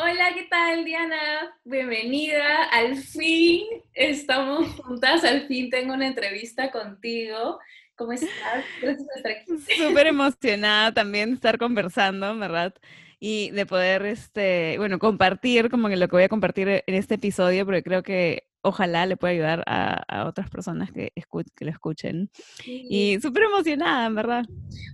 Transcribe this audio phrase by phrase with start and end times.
[0.00, 1.56] Hola, ¿qué tal, Diana?
[1.64, 2.66] Bienvenida.
[2.70, 7.58] Al fin estamos juntas, al fin tengo una entrevista contigo.
[7.96, 8.64] ¿Cómo estás?
[8.80, 9.58] Gracias por estar aquí.
[9.76, 12.74] Súper emocionada también estar conversando, ¿verdad?
[13.18, 17.64] Y de poder, este, bueno, compartir como lo que voy a compartir en este episodio,
[17.64, 22.30] porque creo que ojalá le pueda ayudar a, otras personas que, que lo escuchen.
[22.64, 24.44] Y súper emocionada, en verdad.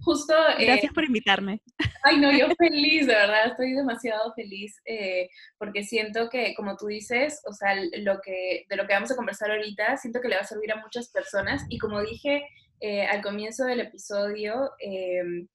[0.03, 0.35] Justo.
[0.59, 1.61] Eh, Gracias por invitarme.
[2.03, 5.29] Ay, no, yo feliz, de verdad, estoy demasiado feliz eh,
[5.59, 9.17] porque siento que, como tú dices, o sea, lo que, de lo que vamos a
[9.17, 11.65] conversar ahorita, siento que le va a servir a muchas personas.
[11.69, 12.47] Y como dije
[12.81, 15.49] eh, al comienzo del episodio, em,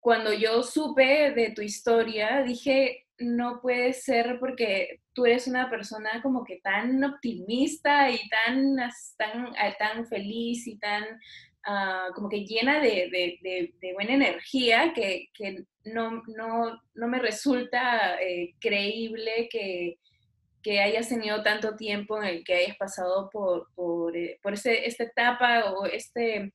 [0.00, 6.22] cuando yo supe de tu historia, dije, no puede ser porque tú eres una persona
[6.22, 8.76] como que tan optimista y tan,
[9.16, 11.04] tan, ah, tan feliz y tan
[11.66, 15.28] ah, como que llena de, buena energía que,
[15.84, 19.98] no, no, me resulta eh, creíble que,
[20.62, 25.04] que, hayas tenido tanto tiempo en el que hayas pasado por, por, eh, por esta
[25.04, 26.52] etapa o este...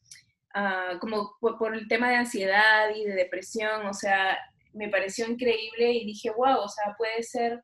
[0.55, 4.37] Ah, como por, el tema de ansiedad y de depresión, o sea,
[4.73, 7.61] me pareció increíble y dije, wow, o sea, puede ser,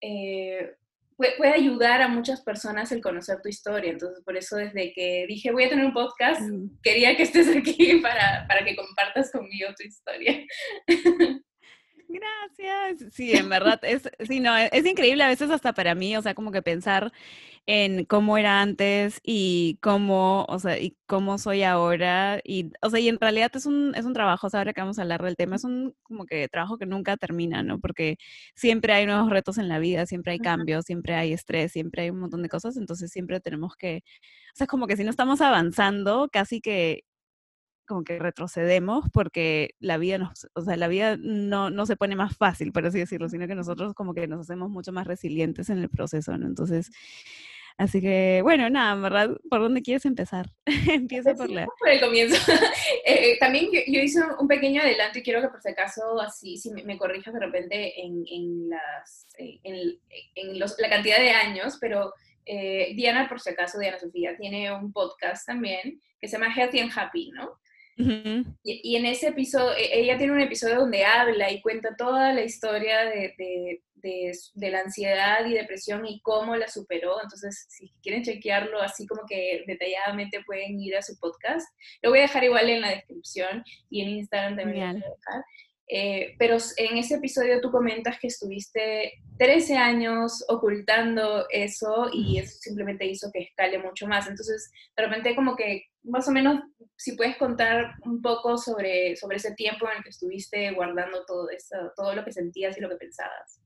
[0.00, 0.74] eh,
[1.16, 3.90] puede, ayudar a muchas personas el conocer tu historia.
[3.90, 6.80] Entonces, por eso desde que dije, voy a tener un podcast, mm.
[6.82, 10.44] quería que estés aquí para, para que compartas conmigo tu historia.
[12.08, 13.12] Gracias.
[13.12, 16.34] Sí, en verdad, es, sí, no, es increíble a veces hasta para mí, o sea,
[16.34, 17.12] como que pensar
[17.66, 22.40] en cómo era antes y cómo, o sea, y cómo soy ahora.
[22.44, 24.80] Y, o sea, y en realidad es un, es un trabajo, o sea, ahora que
[24.82, 27.80] vamos a hablar del tema, es un como que trabajo que nunca termina, ¿no?
[27.80, 28.18] Porque
[28.56, 32.10] siempre hay nuevos retos en la vida, siempre hay cambios, siempre hay estrés, siempre hay
[32.10, 34.02] un montón de cosas, entonces siempre tenemos que,
[34.54, 37.04] o sea, como que si no estamos avanzando, casi que
[37.86, 42.16] como que retrocedemos porque la vida nos, o sea, la vida no, no se pone
[42.16, 45.70] más fácil, por así decirlo, sino que nosotros como que nos hacemos mucho más resilientes
[45.70, 46.46] en el proceso, ¿no?
[46.46, 46.90] Entonces,
[47.78, 49.36] Así que, bueno, nada, ¿verdad?
[49.50, 50.46] ¿Por dónde quieres empezar?
[50.90, 51.66] Empiezo por la...
[51.78, 52.52] Por el comienzo.
[52.52, 52.54] Eh,
[53.04, 56.70] eh, también yo, hice un pequeño adelanto y quiero que por si acaso, así, si
[56.70, 59.98] me, corrijas de repente en, en las, eh, en,
[60.36, 62.14] en los, la cantidad de años, pero
[62.46, 66.92] Diana, por si acaso, Diana Sofía, tiene un podcast también que se llama Healthy and
[66.96, 67.58] Happy, ¿no?
[67.96, 72.42] Y, en ese episodio, e, ella tiene un episodio donde habla y cuenta toda la
[72.42, 73.80] historia de, de,
[74.54, 77.20] de, la ansiedad y depresión y cómo la superó.
[77.22, 81.66] Entonces, si quieren chequearlo así como que detalladamente pueden ir a su podcast.
[82.02, 85.00] Lo voy a dejar igual en la descripción y en Instagram también.
[85.00, 85.44] Lo voy a dejar.
[85.88, 92.58] Eh, pero en ese episodio tú comentas que estuviste 13 años ocultando eso y eso
[92.60, 94.28] simplemente hizo que escale mucho más.
[94.28, 96.60] Entonces, de repente como que más o menos
[96.96, 101.48] si puedes contar un poco sobre, sobre ese tiempo en el que estuviste guardando todo
[101.50, 103.60] eso, todo lo que sentías y lo que pensabas.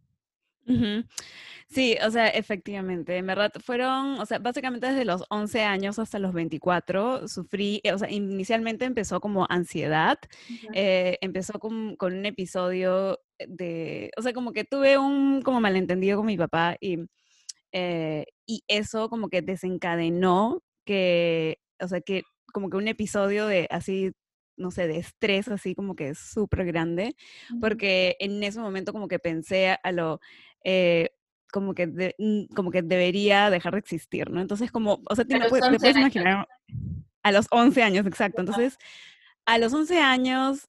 [1.73, 6.19] Sí, o sea, efectivamente, en verdad fueron, o sea, básicamente desde los 11 años hasta
[6.19, 10.19] los 24 sufrí, o sea, inicialmente empezó como ansiedad,
[10.75, 16.17] eh, empezó con, con, un episodio de, o sea, como que tuve un como malentendido
[16.17, 16.99] con mi papá y,
[17.73, 23.69] eh, y eso como que desencadenó que, o sea, que como que un episodio de
[23.71, 24.13] así
[24.57, 27.17] no sé, de estrés así como que súper grande,
[27.61, 30.21] porque en ese momento como que pensé a lo,
[30.65, 31.11] eh,
[31.51, 34.41] como que, mm, como que debería dejar de existir, ¿no?
[34.41, 36.49] Entonces, como, o sea, te, puedes, imaginar
[37.23, 38.41] a los 11 años, exacto.
[38.41, 38.79] Entonces,
[39.47, 40.69] a los 11 años,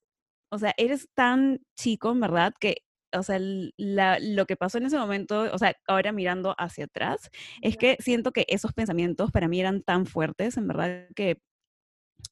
[0.50, 2.84] o sea, eres tan chico, verdad, que,
[3.14, 7.30] o sea, lo que pasó en ese momento, o sea, ahora mirando hacia atrás,
[7.62, 11.42] es que siento que esos pensamientos para mí eran tan fuertes, en verdad, que,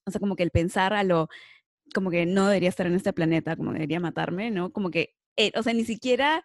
[0.06, 1.30] o sea, como que el pensar a lo,
[1.94, 4.72] como que no debería estar en este planeta, como debería matarme, ¿no?
[4.72, 6.44] Como que, eh, o sea, ni siquiera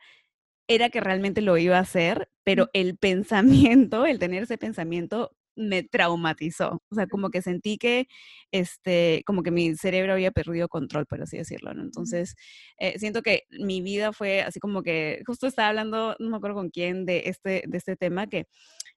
[0.69, 5.83] era que realmente lo iba a hacer, pero el pensamiento, el tener ese pensamiento me
[5.85, 6.83] traumatizó.
[6.91, 8.09] O sea, como que sentí que,
[8.53, 11.83] este, como que mi cerebro había perdido control, por así decirlo, ¿no?
[11.83, 12.35] Entonces,
[12.79, 16.57] eh, siento que mi vida fue así como que, justo estaba hablando, no me acuerdo
[16.57, 18.47] con quién, de este, de este tema, que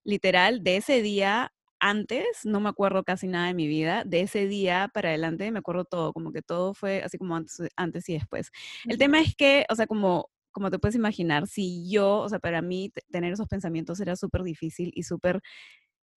[0.03, 4.47] literal, de ese día antes, no me acuerdo casi nada de mi vida, de ese
[4.47, 8.13] día para adelante me acuerdo todo, como que todo fue así como antes, antes y
[8.13, 8.51] después.
[8.87, 12.39] El tema es que, o sea, como como te puedes imaginar, si yo, o sea,
[12.39, 15.39] para mí tener esos pensamientos era súper difícil y súper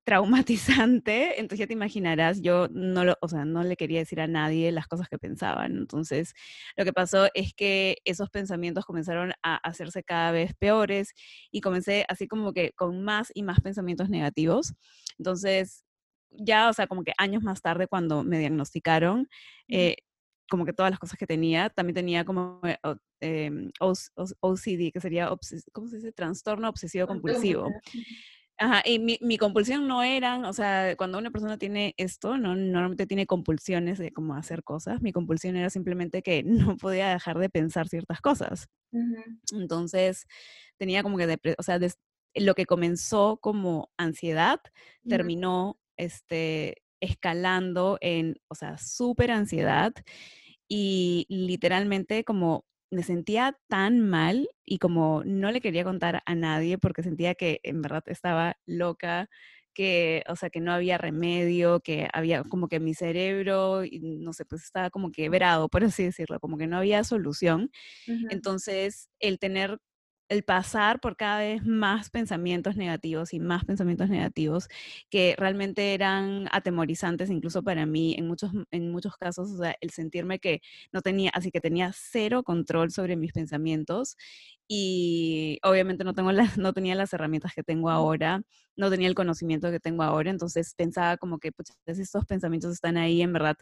[0.04, 4.26] traumatizante, entonces ya te imaginarás, yo no lo, o sea, no le quería decir a
[4.26, 5.76] nadie las cosas que pensaban.
[5.76, 6.32] Entonces,
[6.74, 11.12] lo que pasó es que esos pensamientos comenzaron a hacerse cada vez peores
[11.50, 14.72] y comencé así como que con más y más pensamientos negativos.
[15.18, 15.84] Entonces,
[16.30, 19.28] ya, o sea, como que años más tarde cuando me diagnosticaron,
[20.50, 21.70] como que todas las cosas que tenía.
[21.70, 22.76] También tenía como eh,
[23.20, 25.30] em, OCD, que sería,
[25.72, 26.12] ¿cómo se dice?
[26.12, 27.68] Trastorno obsesivo compulsivo.
[28.58, 32.54] Ajá, y mi, mi, compulsión no eran, o sea, cuando una persona tiene esto, no
[32.54, 35.00] normalmente tiene compulsiones de cómo hacer cosas.
[35.00, 36.42] Mi compulsión era simplemente que
[36.74, 38.68] no podía dejar de pensar ciertas cosas.
[39.52, 40.26] Entonces,
[40.76, 41.78] tenía como que, o sea,
[42.34, 44.60] lo que comenzó como ansiedad
[45.08, 49.94] terminó este, escalando en, o sea, súper ansiedad
[50.70, 56.78] y literalmente como me sentía tan mal y como no le quería contar a nadie
[56.78, 59.28] porque sentía que en verdad estaba loca,
[59.74, 64.44] que, o sea, que no había remedio, que había como que mi cerebro, no sé,
[64.46, 67.70] pues estaba como quebrado, por así decirlo, como que no había solución.
[68.28, 69.78] Entonces, el tener
[70.30, 74.68] el pasar por cada vez más pensamientos negativos y más pensamientos negativos
[75.10, 79.90] que realmente eran atemorizantes incluso para mí en muchos, en muchos casos, o sea, el
[79.90, 80.62] sentirme que
[80.92, 84.16] no tenía, así que tenía cero control sobre mis pensamientos
[84.68, 88.42] y obviamente no, tengo las, no tenía las herramientas que tengo ahora,
[88.80, 92.96] no tenía el conocimiento que tengo ahora, entonces pensaba como que, pues, estos pensamientos están
[92.96, 93.56] ahí, en verdad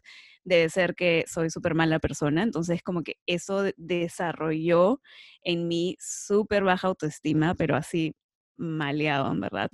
[0.45, 5.01] debe ser que soy súper mala persona, entonces como que eso desarrolló
[5.43, 8.15] en mí súper baja autoestima, pero así
[8.57, 9.71] maleado, en verdad.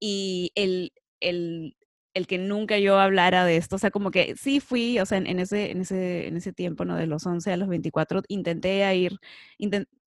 [0.00, 1.76] Y el, el,
[2.14, 5.18] el que nunca yo hablara de esto, o sea, como que sí fui, o sea,
[5.18, 6.96] en, ese, en, ese, en ese tiempo, ¿no?
[6.96, 9.18] De los 11 a los 24, intenté ir,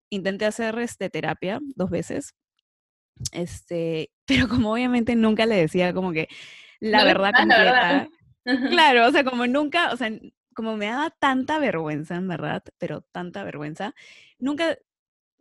[0.10, 2.36] intenté hacer este, terapia dos veces,
[3.32, 6.28] este, pero como obviamente nunca le decía como que
[6.80, 8.10] la verdad completa.
[8.72, 10.12] Claro, o sea, como nunca, o sea,
[10.56, 13.94] como me daba tanta vergüenza, en verdad, pero tanta vergüenza,
[14.40, 14.78] nunca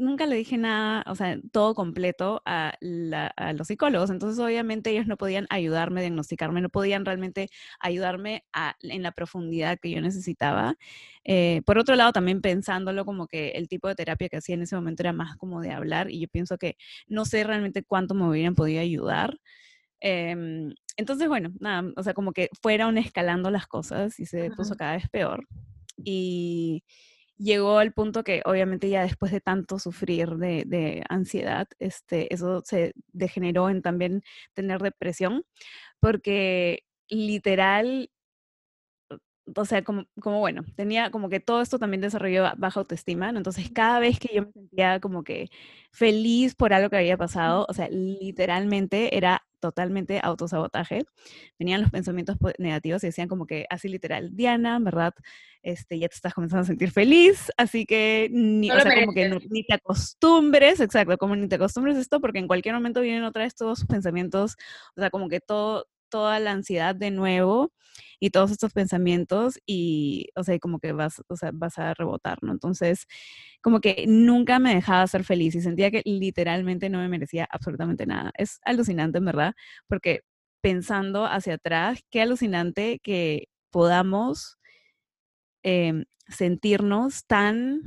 [0.00, 4.11] nunca le dije nada, o sea, todo completo a, los psicólogos.
[4.11, 7.49] Entonces, obviamente, ellos no podían ayudarme, diagnosticarme, no podían realmente
[7.79, 8.44] ayudarme
[8.82, 10.76] en la profundidad que yo necesitaba.
[11.25, 14.62] Eh, por otro lado, también pensándolo como que el tipo de terapia que hacía en
[14.62, 16.76] ese momento era más como de hablar y yo pienso que
[17.06, 19.38] no sé realmente cuánto me hubieran podido ayudar.
[20.00, 24.76] Em, entonces, bueno, nada, o sea, como que fueron escalando las cosas y se puso
[24.76, 25.47] cada vez peor.
[26.02, 26.85] Y
[27.40, 32.92] llegó al punto que obviamente ya después de tanto sufrir de, ansiedad, este, eso se
[33.12, 34.22] degeneró en también
[34.54, 35.44] tener depresión,
[36.00, 38.10] porque literal
[39.56, 43.38] o sea, como, como, bueno, tenía como que todo esto también desarrolló baja autoestima, ¿no?
[43.38, 45.50] Entonces cada vez que yo me sentía como que
[45.92, 51.04] feliz por algo que había pasado, o sea, literalmente era totalmente autosabotaje.
[51.58, 55.14] Venían los pensamientos negativos y decían como que así literal, Diana, ¿verdad?
[55.62, 59.28] Este, ya te estás comenzando a sentir feliz, así que ni, o sea, como que
[59.50, 63.24] ni te acostumbres, exacto, como ni te acostumbres a esto porque en cualquier momento vienen
[63.24, 64.56] otra vez todos sus pensamientos,
[64.96, 67.72] o sea, como que todo toda la ansiedad de nuevo
[68.20, 72.38] y todos estos pensamientos y, o sea, como que vas, o sea, vas a rebotar,
[72.43, 72.52] ¿no?
[72.52, 73.06] Entonces,
[73.62, 78.06] como que nunca me dejaba ser feliz y sentía que literalmente no me merecía absolutamente
[78.06, 78.32] nada.
[78.37, 79.55] Es alucinante, en verdad,
[79.88, 80.20] porque
[80.62, 84.58] pensando hacia atrás, qué alucinante que podamos
[85.62, 87.82] em, sentirnos tan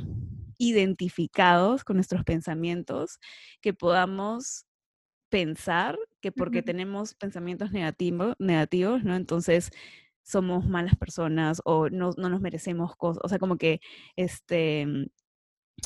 [0.57, 3.19] identificados con nuestros pensamientos,
[3.62, 4.65] que podamos
[5.29, 9.15] pensar que porque tenemos pensamientos negativos, negativos, ¿no?
[9.15, 9.71] Entonces
[10.23, 13.79] somos malas personas o no, no nos merecemos cosas, o sea, como que
[14.15, 14.87] este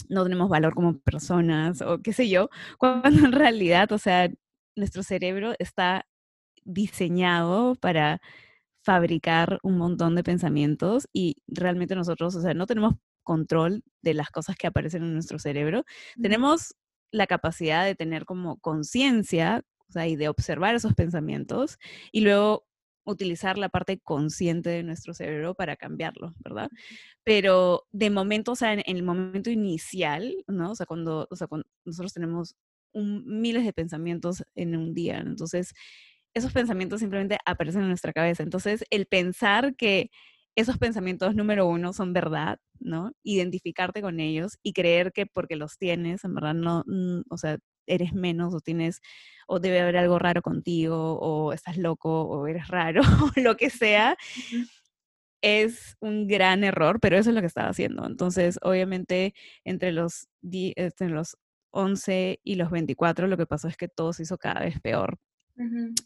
[0.09, 2.49] no tenemos valor como personas o qué sé yo,
[2.79, 4.29] cuando en realidad, o sea,
[4.75, 6.05] nuestro cerebro está
[6.63, 8.21] diseñado para
[8.83, 14.29] fabricar un montón de pensamientos y realmente nosotros, o sea, no tenemos control de las
[14.29, 15.83] cosas que aparecen en nuestro cerebro.
[16.21, 16.75] Tenemos
[17.11, 21.77] la capacidad de tener como conciencia, o sea, y de observar esos pensamientos
[22.11, 22.65] y luego
[23.11, 26.69] utilizar la parte consciente de nuestro cerebro para cambiarlo, ¿verdad?
[27.23, 30.71] Pero de momento, o sea, en, el momento inicial, ¿no?
[30.71, 32.55] O sea, cuando, o sea, cuando nosotros tenemos
[32.93, 35.73] miles de pensamientos en un día, entonces
[36.33, 38.43] esos pensamientos simplemente aparecen en nuestra cabeza.
[38.43, 40.11] Entonces, el pensar que
[40.55, 43.11] esos pensamientos, número uno, son verdad, ¿no?
[43.23, 46.83] Identificarte con ellos y creer que porque los tienes, en verdad, no,
[47.29, 49.01] o sea, eres menos o tienes,
[49.47, 53.01] o debe haber algo raro contigo, o estás loco, o eres raro,
[53.35, 54.17] o lo que sea,
[55.41, 58.05] es un gran error, pero eso es lo que estaba haciendo.
[58.05, 61.37] Entonces, obviamente, entre los, entre los
[61.71, 65.19] 11 y los 24, lo que pasó es que todo se hizo cada vez peor.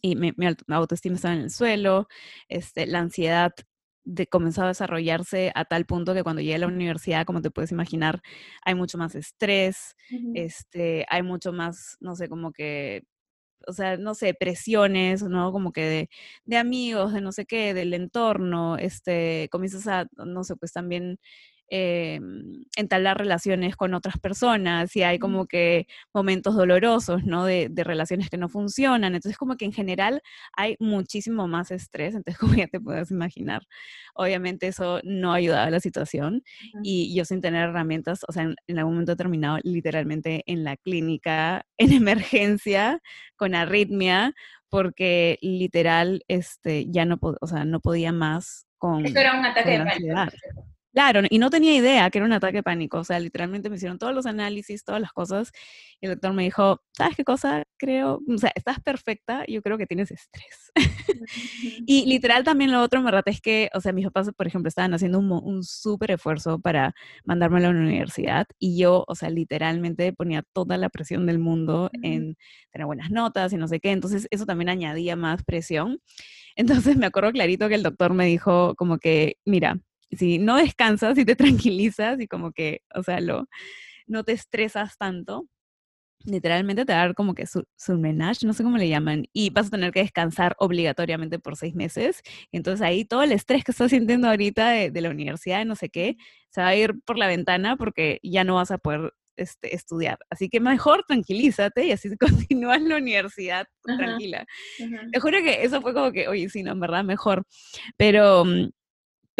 [0.01, 2.07] Y mi, mi, autoestima estaba en el suelo,
[2.47, 3.53] este, la ansiedad
[4.03, 7.51] de, comenzó a desarrollarse a tal punto que cuando llegué a la universidad, como te
[7.51, 8.21] puedes imaginar,
[8.65, 9.95] hay mucho más estrés,
[10.33, 13.03] este, hay mucho más, no sé, como que
[13.67, 15.51] o sea, no sé, presiones, ¿no?
[15.51, 16.09] Como que de,
[16.45, 21.19] de amigos, de no sé qué, del entorno, este, comienzas a, no sé, pues también
[21.73, 22.19] eh,
[22.75, 27.45] entablar relaciones con otras personas y hay como que momentos dolorosos, ¿no?
[27.45, 29.15] De, de, relaciones que no funcionan.
[29.15, 32.13] Entonces, como que en general hay muchísimo más estrés.
[32.13, 33.61] Entonces, como ya te puedes imaginar,
[34.15, 36.43] obviamente eso no ayudaba a la situación
[36.83, 40.75] y yo sin tener herramientas, o sea, en, en algún momento terminado literalmente en la
[40.75, 43.01] clínica, en emergencia,
[43.37, 44.33] con arritmia,
[44.67, 49.05] porque literal, este, ya no, o sea, no podía más con...
[49.05, 50.31] Eso era un ataque de pánico.
[50.93, 52.97] Claro, y no tenía idea que era un ataque de pánico.
[52.99, 55.53] O sea, literalmente me hicieron todos los análisis, todas las cosas.
[56.01, 57.63] Y el doctor me dijo, ¿sabes qué cosa?
[57.77, 60.71] Creo, o sea, estás perfecta, yo creo que tienes estrés.
[61.87, 64.67] y literal también lo otro, me rata, es que, o sea, mis papás, por ejemplo,
[64.67, 66.93] estaban haciendo un, un súper esfuerzo para
[67.23, 68.47] mandarme a la universidad.
[68.59, 72.35] Y yo, o sea, literalmente ponía toda la presión del mundo en
[72.71, 73.91] tener buenas notas y no sé qué.
[73.91, 76.01] Entonces, eso también añadía más presión.
[76.57, 79.79] Entonces, me acuerdo clarito que el doctor me dijo como que, mira,
[80.11, 81.35] si no descansas y te
[81.69, 83.47] tranquilizas y como que, o sea, lo,
[84.07, 85.47] no te estresas tanto,
[86.25, 89.25] literalmente te va a dar como que su, su menage, no sé cómo le llaman,
[89.33, 92.21] y vas a tener que descansar obligatoriamente por seis meses.
[92.51, 95.89] Entonces ahí todo el estrés que estás sintiendo ahorita de, de la universidad, no sé
[95.89, 96.17] qué,
[96.49, 100.19] se va a ir por la ventana porque ya no vas a poder este, estudiar.
[100.29, 102.09] Así que mejor tranquilízate y así
[102.51, 104.45] continúas la universidad tranquila.
[105.11, 107.43] Te juro que eso fue como que, oye, sí, no, en verdad, mejor.
[107.97, 108.69] Pero mm,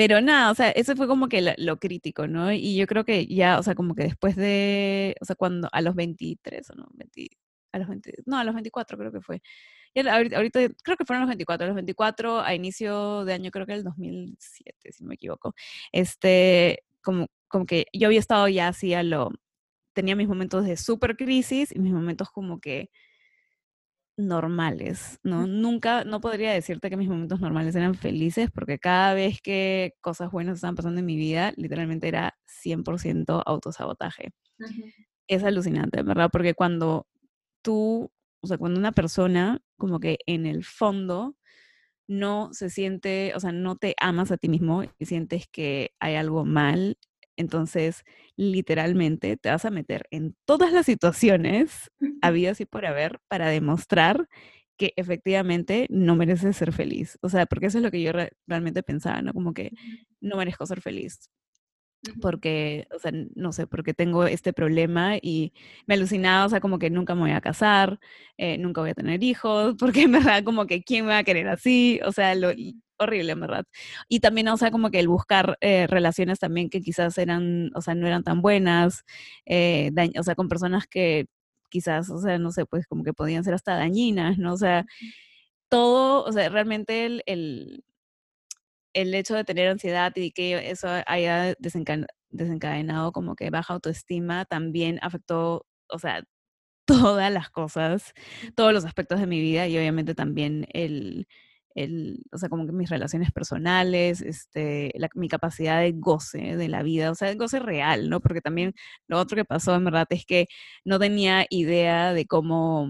[0.02, 2.52] pero nada, o sea, eso fue como que lo, crítico, ¿no?
[2.52, 5.80] Y yo creo que ya, o sea, como que después de, o sea, cuando a
[5.82, 7.30] los 23 o no, 20,
[7.72, 9.44] a los 20, no, a los 24 creo que fue.
[9.96, 13.68] ahorita, ahorita, creo que fueron los 24, a los 24 a inicio de año, creo
[13.68, 15.54] que el 2007, si no me equivoco.
[15.92, 19.30] Este, como, como que yo había estado ya así a lo,
[19.94, 22.90] tenía mis momentos de super crisis y mis momentos como que
[24.28, 25.48] normales, ¿no?
[25.48, 30.32] Nunca, no podría decirte que mis momentos normales eran felices porque cada vez que cosas
[30.32, 34.34] buenas estaban pasando en mi vida, literalmente era 100% autosabotaje.
[35.28, 36.30] Es alucinante, ¿verdad?
[36.32, 37.08] Porque cuando
[37.62, 38.12] tú,
[38.42, 41.36] o sea, cuando una persona como que en el fondo
[42.08, 46.16] no se siente, o sea, no te amas a ti mismo y sientes que hay
[46.16, 46.98] algo mal
[47.42, 48.04] entonces,
[48.38, 54.28] literalmente te vas a meter en todas las situaciones habidas y por haber para demostrar
[54.78, 57.18] que efectivamente no mereces ser feliz.
[57.22, 58.12] O sea, porque eso es lo que yo
[58.48, 59.34] realmente pensaba, ¿no?
[59.34, 59.72] Como que
[60.22, 61.30] no merezco ser feliz.
[62.22, 65.54] Porque, o sea, no sé, porque tengo este problema y
[65.86, 68.00] me alucinaba, o sea, como que nunca me voy a casar,
[68.38, 71.24] eh, nunca voy a tener hijos, porque en verdad como que quién me va a
[71.24, 72.52] querer así, o sea, lo,
[73.02, 73.66] horrible, en verdad.
[74.08, 77.82] Y también, o sea, como que el buscar eh, relaciones también que quizás eran, o
[77.82, 79.04] sea, no eran tan buenas,
[79.46, 81.28] eh, o sea, con personas que
[81.70, 84.54] quizás, o sea, no sé, pues como que podían ser hasta dañinas, ¿no?
[84.54, 84.86] O sea,
[85.70, 87.84] todo, o sea, realmente el, el,
[88.94, 91.56] el hecho de tener ansiedad y que eso haya
[92.30, 96.24] desencadenado como que baja autoestima también afectó, o sea,
[97.18, 98.14] todas las cosas,
[98.56, 101.28] todos los aspectos de mi vida y obviamente también el,
[101.76, 106.84] el, o sea, como que mis relaciones personales, este, mi capacidad de goce de la
[106.84, 108.20] vida, o sea, de goce real, ¿no?
[108.22, 108.74] Porque también
[109.08, 110.48] lo otro que pasó en verdad es que
[110.86, 112.90] no tenía idea de cómo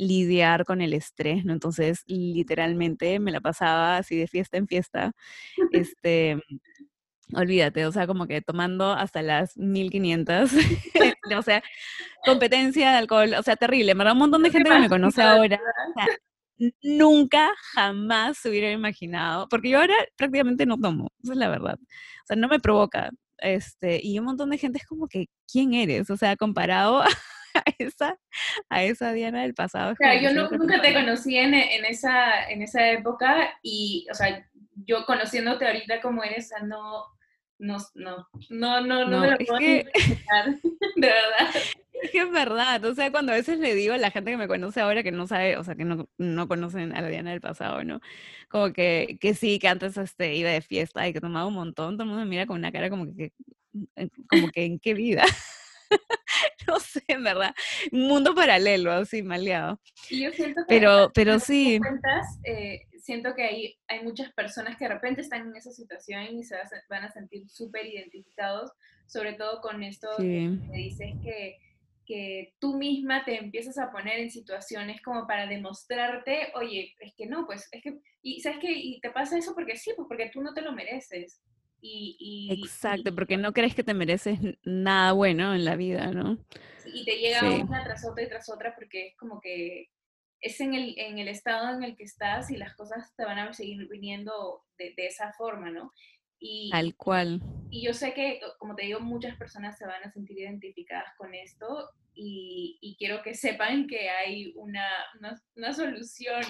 [0.00, 1.52] lidiar con el estrés, ¿no?
[1.52, 5.12] Entonces, literalmente me la pasaba así de fiesta en fiesta,
[5.72, 6.40] este,
[7.34, 10.50] olvídate, o sea, como que tomando hasta las 1500,
[11.36, 11.62] o sea,
[12.24, 15.22] competencia de alcohol, o sea, terrible, me da un montón de gente que me conoce
[15.22, 15.60] ahora,
[16.82, 21.78] nunca, jamás se hubiera imaginado, porque yo ahora prácticamente no tomo, esa es la verdad.
[21.80, 23.10] O sea, no me provoca.
[23.38, 26.10] Este, y un montón de gente es como que, ¿quién eres?
[26.10, 27.02] O sea, comparado
[27.66, 28.18] a esa,
[28.68, 29.94] a esa Diana del pasado.
[29.96, 34.46] Claro, yo nunca te conocí en, en, esa, en esa época y, o sea,
[34.86, 37.04] yo conociéndote ahorita como eres, no,
[37.58, 39.86] no, no, no, no, no, me lo puedo que...
[40.96, 41.54] de verdad.
[42.02, 44.36] Es que es verdad, o sea, cuando a veces le digo a la gente que
[44.38, 47.30] me conoce ahora que no sabe, o sea, que no, no conocen a la Diana
[47.30, 48.00] del pasado, ¿no?
[48.48, 51.96] Como que, que sí, que antes este, iba de fiesta y que tomaba un montón,
[51.96, 53.32] todo el mundo me mira con una cara como que,
[53.96, 55.24] eh, como que ¿en qué vida?
[56.66, 57.54] no sé, en verdad,
[57.92, 59.80] un mundo paralelo, así, maleado.
[60.08, 61.78] Y yo siento que pero, pero sí.
[61.78, 66.38] Cuentas, eh, siento que hay, hay muchas personas que de repente están en esa situación
[66.38, 66.56] y se
[66.88, 68.70] van a sentir súper identificados,
[69.06, 71.58] sobre todo con esto que dices que
[72.10, 77.26] que tú misma te empiezas a poner en situaciones como para demostrarte, oye, es que
[77.26, 80.28] no, pues es que, y sabes que, y te pasa eso porque sí, pues porque
[80.28, 81.40] tú no te lo mereces.
[81.82, 86.38] Y, Exacto, porque no crees que te mereces nada bueno en la vida, ¿no?
[86.84, 89.90] Y te llega una tras otra y tras otra porque es como que
[90.40, 93.38] es en el, en el estado en el que estás y las cosas te van
[93.38, 95.92] a seguir viniendo de, de esa forma, ¿no?
[96.40, 97.40] Y, Tal cual.
[97.70, 101.34] Y yo sé que, como te digo, muchas personas se van a sentir identificadas con
[101.34, 106.42] esto y, y quiero que sepan que hay una, una, una solución,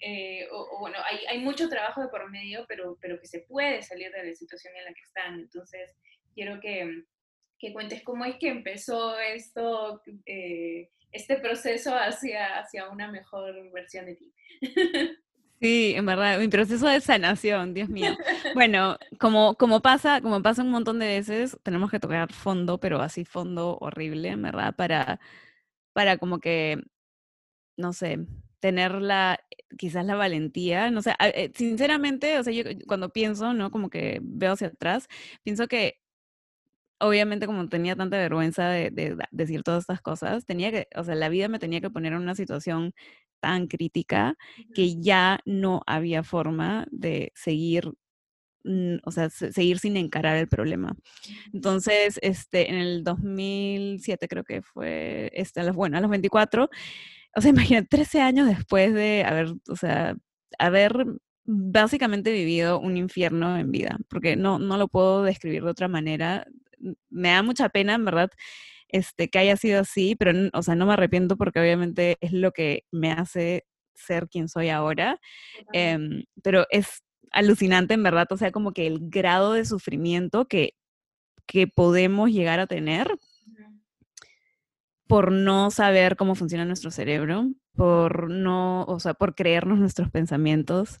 [0.00, 3.82] eh, o, bueno, hay, hay, mucho trabajo de por medio, pero, pero que se puede
[3.82, 5.40] salir de la situación en la que están.
[5.40, 5.96] Entonces,
[6.34, 7.04] quiero que,
[7.58, 14.06] que cuentes cómo es que empezó esto, eh, este proceso hacia, hacia una mejor versión
[14.06, 14.34] de ti.
[15.62, 18.16] Sí, en verdad, mi proceso de sanación, Dios mío.
[18.54, 23.00] Bueno, como, como, pasa, como pasa un montón de veces, tenemos que tocar fondo, pero
[23.00, 25.20] así fondo horrible, en verdad, para,
[25.92, 26.82] para como que,
[27.76, 28.26] no sé,
[28.60, 29.40] tener la,
[29.78, 33.70] quizás la valentía, no sé, eh, sinceramente, o sea, yo cuando pienso, ¿no?
[33.70, 35.08] Como que veo hacia atrás,
[35.44, 36.00] pienso que
[37.00, 41.14] obviamente como tenía tanta vergüenza de, de, decir todas estas cosas, tenía que, o sea,
[41.16, 42.94] la vida me tenía que poner en una situación
[43.42, 44.36] tan crítica
[44.74, 47.92] que ya no había forma de seguir,
[48.64, 50.96] mm, o sea, seguir sin encarar el problema.
[51.52, 56.70] Entonces, este, en el 2007 creo que fue, este, bueno, a los 24,
[57.36, 60.16] o sea, imagínate, 13 años después de haber, o sea,
[60.58, 60.92] haber
[61.44, 66.46] básicamente vivido un infierno en vida, porque no, no lo puedo describir de otra manera.
[67.10, 68.30] Me da mucha pena, en verdad,
[68.92, 72.52] este, que haya sido así, pero, o sea, no me arrepiento porque obviamente es lo
[72.52, 75.18] que me hace ser quien soy ahora.
[75.72, 80.74] Em, pero es alucinante, en verdad, o sea, como que el grado de sufrimiento que,
[81.46, 83.18] que podemos llegar a tener
[85.08, 91.00] por no saber cómo funciona nuestro cerebro, por no, o sea, por creernos nuestros pensamientos,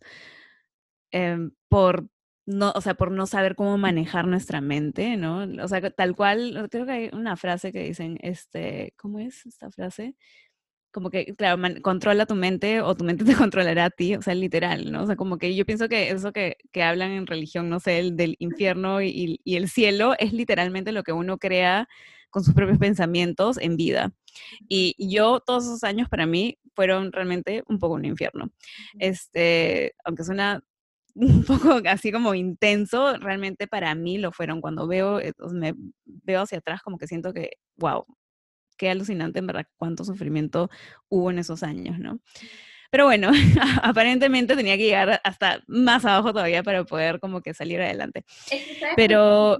[1.10, 2.08] em, por
[2.46, 5.46] no, o sea, por no saber cómo manejar nuestra mente, ¿no?
[5.62, 9.70] O sea, tal cual, creo que hay una frase que dicen, este, ¿cómo es esta
[9.70, 10.16] frase?
[10.92, 14.34] Como que, claro, controla tu mente o tu mente te controlará a ti, o sea,
[14.34, 15.04] literal, ¿no?
[15.04, 18.00] O sea, como que yo pienso que eso que, que hablan en religión, no sé,
[18.00, 21.88] el del infierno y, y el cielo, es literalmente lo que uno crea
[22.30, 24.12] con sus propios pensamientos en vida.
[24.68, 28.50] Y yo, todos esos años para mí fueron realmente un poco un infierno.
[28.98, 30.64] Este, aunque suena
[31.14, 34.60] un poco así como intenso, realmente para mí lo fueron.
[34.60, 38.06] Cuando veo, eh, me veo hacia atrás como que siento que, wow,
[38.76, 40.70] qué alucinante en verdad cuánto sufrimiento
[41.08, 42.20] hubo en esos años, ¿no?
[42.90, 43.30] Pero bueno,
[43.82, 48.24] aparentemente tenía que llegar hasta más abajo todavía para poder como que salir adelante.
[48.96, 49.58] Pero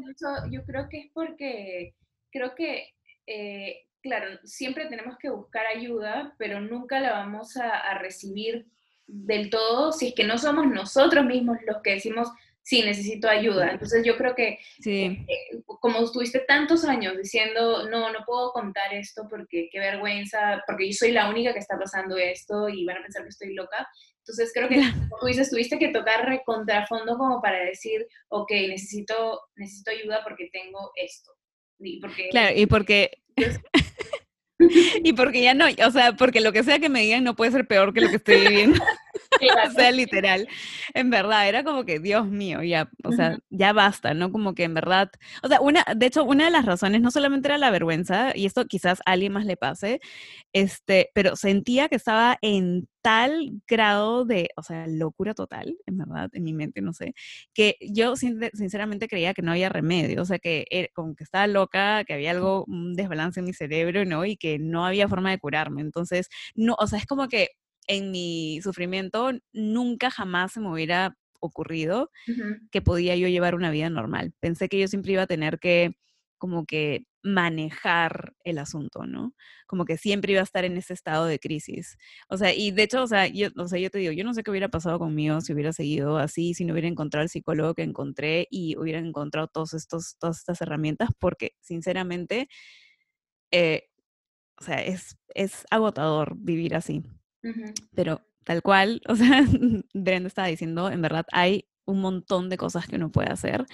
[0.51, 1.95] yo creo que es porque
[2.31, 2.95] creo que,
[3.27, 8.67] eh, claro, siempre tenemos que buscar ayuda, pero nunca la vamos a, a recibir
[9.13, 12.29] del todo si es que no somos nosotros mismos los que decimos,
[12.63, 13.71] sí, necesito ayuda.
[13.71, 15.27] Entonces yo creo que eh,
[15.67, 20.93] como estuviste tantos años diciendo, no, no puedo contar esto porque qué vergüenza, porque yo
[20.95, 23.87] soy la única que está pasando esto y van a pensar que estoy loca.
[24.19, 29.43] Entonces creo que como tú dices, tuviste que tocar contrafondo como para decir, ok, necesito,
[29.57, 31.33] necesito ayuda porque tengo esto.
[31.81, 33.11] Y porque, claro, y porque...
[35.05, 37.53] y porque ya no, o sea, porque lo que sea que me digan no puede
[37.53, 38.83] ser peor que lo que estoy viviendo.
[39.67, 40.49] o sea, literal.
[40.95, 44.31] En verdad, era como que, Dios mío, ya, o sea, ya basta, ¿no?
[44.31, 45.11] Como que en verdad,
[45.43, 48.47] o sea, una, de hecho, una de las razones no solamente era la vergüenza, y
[48.47, 50.01] esto quizás a alguien más le pase,
[50.53, 56.31] este, pero sentía que estaba en tal grado de, o sea, locura total, en verdad,
[56.33, 57.15] en mi mente, no sé,
[57.53, 62.05] que yo sinceramente creía que no había remedio, o sea, que como que estaba loca,
[62.05, 64.25] que había algo, un desbalance en mi cerebro, ¿no?
[64.25, 65.83] Y que no había forma de curarme.
[65.83, 67.49] Entonces, no, o sea, es como que
[67.89, 72.11] en mi sufrimiento nunca jamás se me hubiera ocurrido
[72.71, 74.33] que podía yo llevar una vida normal.
[74.39, 75.97] Pensé que yo siempre iba a tener que
[76.43, 79.33] como que manejar el asunto, ¿no?
[79.69, 81.97] Como que siempre iba a estar en ese estado de crisis.
[82.29, 84.35] O sea, y de hecho, o sea, yo, o sea, yo te digo, yo no
[84.35, 87.75] sé qué hubiera pasado conmigo si hubiera seguido así, si no hubiera encontrado el psicólogo
[87.75, 92.49] que encontré y hubiera encontrado todos estos, todas estas herramientas, porque sinceramente,
[93.53, 93.85] eh,
[94.59, 97.05] o sea, es, es agotador vivir así.
[97.95, 99.47] Pero tal cual, o sea,
[99.95, 103.67] Brenda estaba diciendo, en verdad hay un montón de cosas que uno puede hacer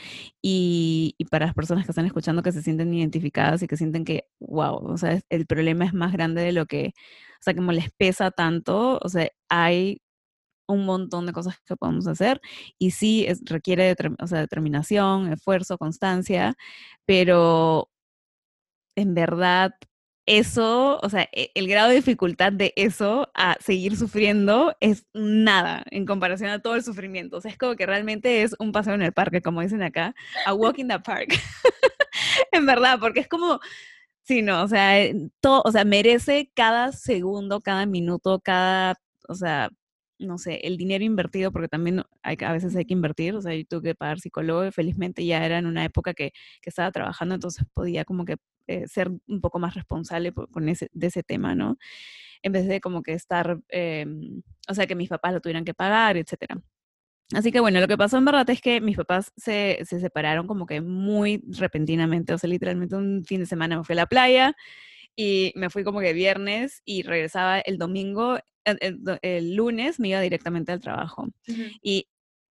[0.43, 4.05] y, y, para las personas que están escuchando que se sienten identificadas y que sienten
[4.05, 6.93] que, wow, o sea, el problema es más grande de lo que,
[7.41, 10.01] o sea, como les pesa tanto, o sea, hay
[10.69, 12.41] un montón de cosas que podemos hacer
[12.79, 16.57] y sí es, requiere o sea, determinación, esfuerzo, constancia,
[17.07, 17.91] pero
[18.97, 19.73] en verdad
[20.29, 25.83] eso, o sea, e, el grado de dificultad de eso a seguir sufriendo es nada
[25.91, 27.39] en comparación a todo el sufrimiento.
[27.39, 30.15] O sea, es como que realmente es un paseo en el parque, como dicen acá,
[30.47, 31.31] a walk in the park.
[32.53, 33.61] en verdad, porque es como,
[34.29, 35.11] Sí, no, o sea,
[35.41, 39.71] todo, o sea, merece cada segundo, cada minuto, cada, o sea,
[40.19, 43.55] no sé, el dinero invertido, porque también hay, a veces hay que invertir, o sea,
[43.55, 47.35] yo tuve que pagar psicólogo felizmente ya era en una época que, que estaba trabajando,
[47.35, 51.55] entonces podía como que eh, ser un poco más responsable con ese, de ese tema,
[51.55, 51.79] ¿no?
[52.43, 55.75] En vez de como que estar, em, o sea, que mis papás lo tuvieran que
[55.75, 56.61] pagar, etcétera.
[57.35, 60.47] Así que bueno, lo que pasó en verdad es que mis papás se, se, separaron
[60.47, 64.07] como que muy repentinamente, o sea, literalmente un fin de semana me fui a la
[64.07, 64.57] playa
[65.17, 68.39] y me fui como que viernes y regresaba el domingo,
[68.81, 71.29] el, lunes me iba directamente al trabajo.
[71.83, 72.09] Y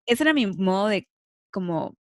[0.07, 1.09] ese era mi modo de
[1.50, 1.96] como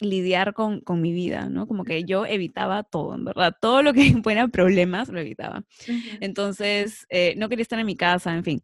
[0.00, 1.66] lidiar con, con, mi vida, ¿no?
[1.66, 5.64] Como que yo evitaba todo, en verdad, todo lo que fuera problemas lo evitaba.
[6.20, 8.62] Entonces, eh, no quería estar en mi casa, en fin.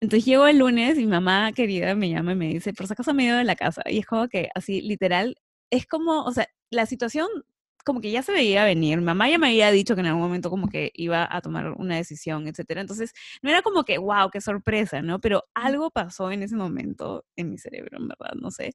[0.00, 2.92] Entonces llego el lunes y mi mamá querida me llama y me dice, por si
[2.92, 3.82] acaso me he ido de la casa.
[3.86, 5.36] Y es como que así, literal,
[5.70, 7.28] es como, o sea, la situación
[7.88, 8.98] como que ya se veía venir.
[8.98, 11.72] Mi mamá ya me había dicho que en algún momento como que iba a tomar
[11.72, 12.82] una decisión, etcétera.
[12.82, 15.20] Entonces, no era como que, wow, qué sorpresa, ¿no?
[15.20, 18.72] Pero algo pasó en ese momento en mi cerebro, en verdad, no sé,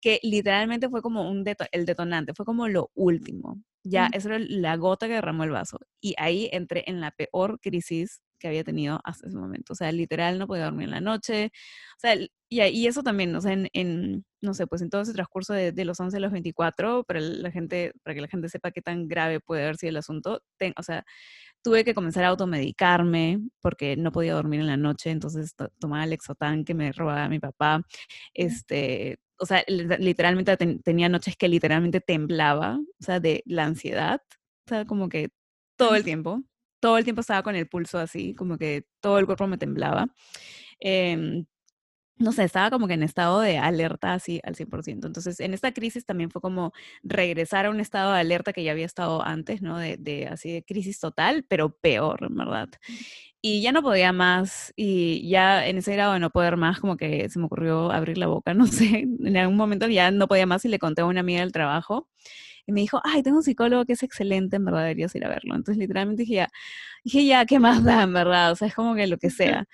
[0.00, 3.62] que literalmente fue como un el detonante, fue como lo último.
[3.84, 5.78] Ya, eso era la gota que derramó el vaso.
[6.00, 9.72] Y ahí entré en la peor crisis que había tenido hasta ese momento.
[9.72, 11.50] O sea, literal no podía dormir en la noche.
[11.96, 12.14] O sea,
[12.48, 15.72] y, y eso también, o sea, en, no sé, pues en todo ese transcurso de,
[15.72, 18.82] de, los 11 a los 24, para la gente, para que la gente sepa qué
[18.82, 20.40] tan grave puede haber sido el asunto,
[20.76, 21.04] o sea,
[21.62, 26.12] tuve que comenzar a automedicarme porque no podía dormir en la noche, entonces tomaba el
[26.12, 27.82] exotán que me robaba mi papá.
[28.34, 34.20] Este, o sea, literalmente tenía noches que literalmente temblaba, o sea, de la ansiedad,
[34.66, 35.30] o sea, como que
[35.76, 36.42] todo el tiempo
[36.80, 40.08] todo el tiempo estaba con el pulso así, como que todo el cuerpo me temblaba.
[40.80, 41.46] Em,
[42.18, 45.06] no sé, estaba como que en estado de alerta así al 100%.
[45.06, 48.72] Entonces, en esta crisis también fue como regresar a un estado de alerta que ya
[48.72, 49.78] había estado antes, ¿no?
[49.78, 52.68] De, de así de crisis total, pero peor, en verdad.
[53.42, 56.96] Y ya no podía más, y ya en ese grado de no poder más, como
[56.96, 60.46] que se me ocurrió abrir la boca, no sé, en algún momento ya no podía
[60.46, 62.08] más y le conté a una amiga del trabajo
[62.66, 65.28] y me dijo, ay, tengo un psicólogo que es excelente, en verdad deberías ir a
[65.28, 65.54] verlo.
[65.54, 66.48] Entonces literalmente dije, ya,
[67.04, 68.52] dije, ya, ¿qué más da, en verdad?
[68.52, 69.66] O sea, es como que lo que sea.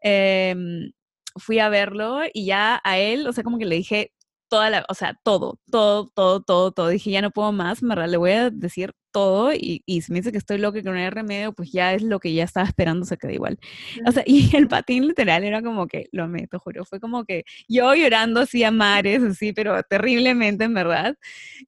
[0.00, 0.92] Em,
[1.36, 4.12] fui a verlo y ya a él, o sea, como que le dije
[4.54, 6.88] toda la, o sea, todo, todo, todo, todo, todo.
[6.88, 10.20] Dije, ya no puedo más, verdad, le voy a decir todo y, y si me
[10.20, 12.44] dice que estoy loca y que no hay remedio, pues ya es lo que ya
[12.44, 13.58] estaba esperando, se queda igual.
[14.06, 17.42] O sea, y el patín literal era como que, lo te juro, fue como que
[17.68, 21.16] yo llorando así a mares, así, pero terriblemente, en verdad.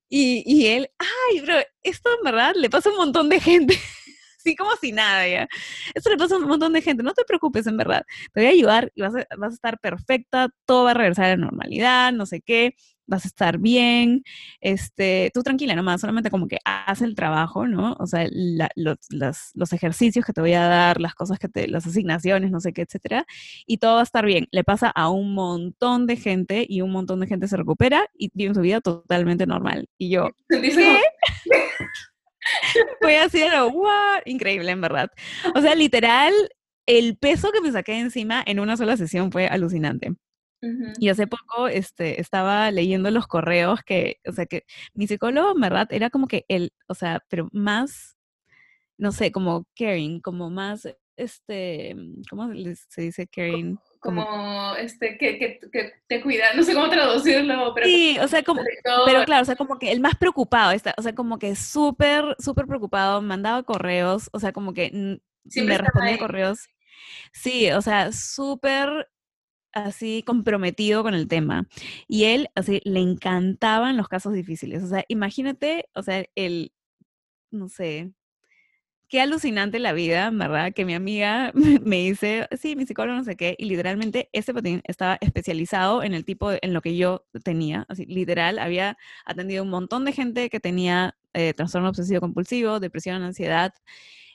[0.09, 3.81] Y, y él, ay, pero esto en verdad le pasa a un montón de gente.
[4.47, 5.49] Así como si nada, ¿ya?
[5.95, 8.03] Esto le pasa a un montón de gente, no te preocupes, en verdad.
[8.33, 11.27] Te voy a ayudar y vas a, vas a estar perfecta, todo va a regresar
[11.27, 12.75] a la normalidad, no sé qué
[13.09, 14.25] vas a estar bien,
[14.61, 17.97] este, tú tranquila nomás, solamente como que haz el trabajo, ¿no?
[18.01, 18.27] O sea,
[18.75, 18.99] los,
[19.55, 22.73] los, ejercicios que te voy a dar, las cosas que te, las asignaciones, no sé
[22.73, 23.25] qué, etcétera,
[23.65, 24.49] y todo va a estar bien.
[24.51, 28.31] Le pasa a un montón de gente y un montón de gente se recupera y
[28.35, 29.89] vive su vida totalmente normal.
[29.99, 31.01] Y yo, ¿qué?
[33.01, 35.11] Fue así, wow, increíble, en verdad.
[35.55, 36.33] O sea, literal,
[36.87, 40.15] el peso que me saqué encima en una sola sesión fue alucinante.
[40.99, 45.61] Y hace poco este, estaba leyendo los correos que, o sea, que mi psicólogo, en
[45.61, 48.17] verdad, era como que él, o sea, pero más,
[48.99, 51.95] no sé, como caring, como más, este,
[52.29, 52.53] ¿cómo
[52.89, 53.79] se dice caring?
[54.07, 57.87] Como, este, que, que, que, te cuida, no sé cómo traducirlo, pero...
[57.87, 58.62] Sí, o sea, como,
[59.05, 62.37] pero claro, o sea, como que el más preocupado, está, o sea, como que súper,
[62.38, 65.19] súper preocupado, mandaba correos, o sea, como que
[65.55, 66.66] me respondía correos.
[67.33, 69.09] Sí, o sea, súper
[69.73, 71.69] así comprometido con el tema.
[72.09, 74.83] Y él, así, le encantaban los casos difíciles.
[74.83, 76.73] O sea, imagínate, o sea, el,
[77.51, 78.12] no sé,
[79.09, 80.73] qué alucinante la vida, ¿verdad?
[80.75, 84.83] Que mi amiga me dice, sí, mi psicólogo no sé qué, y literalmente ese patín
[84.85, 89.71] estaba especializado en el tipo, en lo que yo tenía, así, literal, había atendido un
[89.71, 93.73] montón de gente que tenía eh, trastorno obsesivo compulsivo, depresión, ansiedad,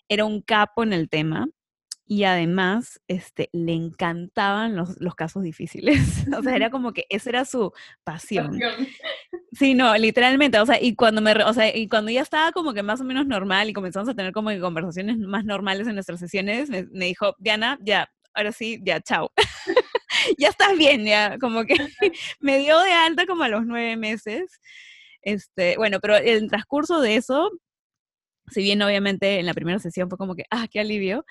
[0.10, 1.48] era un capo en el tema,
[2.12, 5.98] y además este, le encantaban los, los casos difíciles.
[6.38, 7.72] o sea, era como que esa era su
[8.04, 8.60] pasión.
[9.54, 12.74] Sí, no, literalmente, o sea, y cuando me, o sea, y cuando ya estaba como
[12.74, 15.94] que más o menos normal y comenzamos a tener como que conversaciones más normales en
[15.94, 19.32] nuestras sesiones, me, dijo, Diana, ya, ahora sí, ya, chao.
[20.38, 21.76] ya estás bien, ya, como que
[22.42, 24.60] me dio de alta como a los nueve meses.
[25.22, 27.52] Este, bueno, pero el transcurso de eso,
[28.50, 31.24] si bien obviamente en la primera sesión fue como que, ah, qué alivio,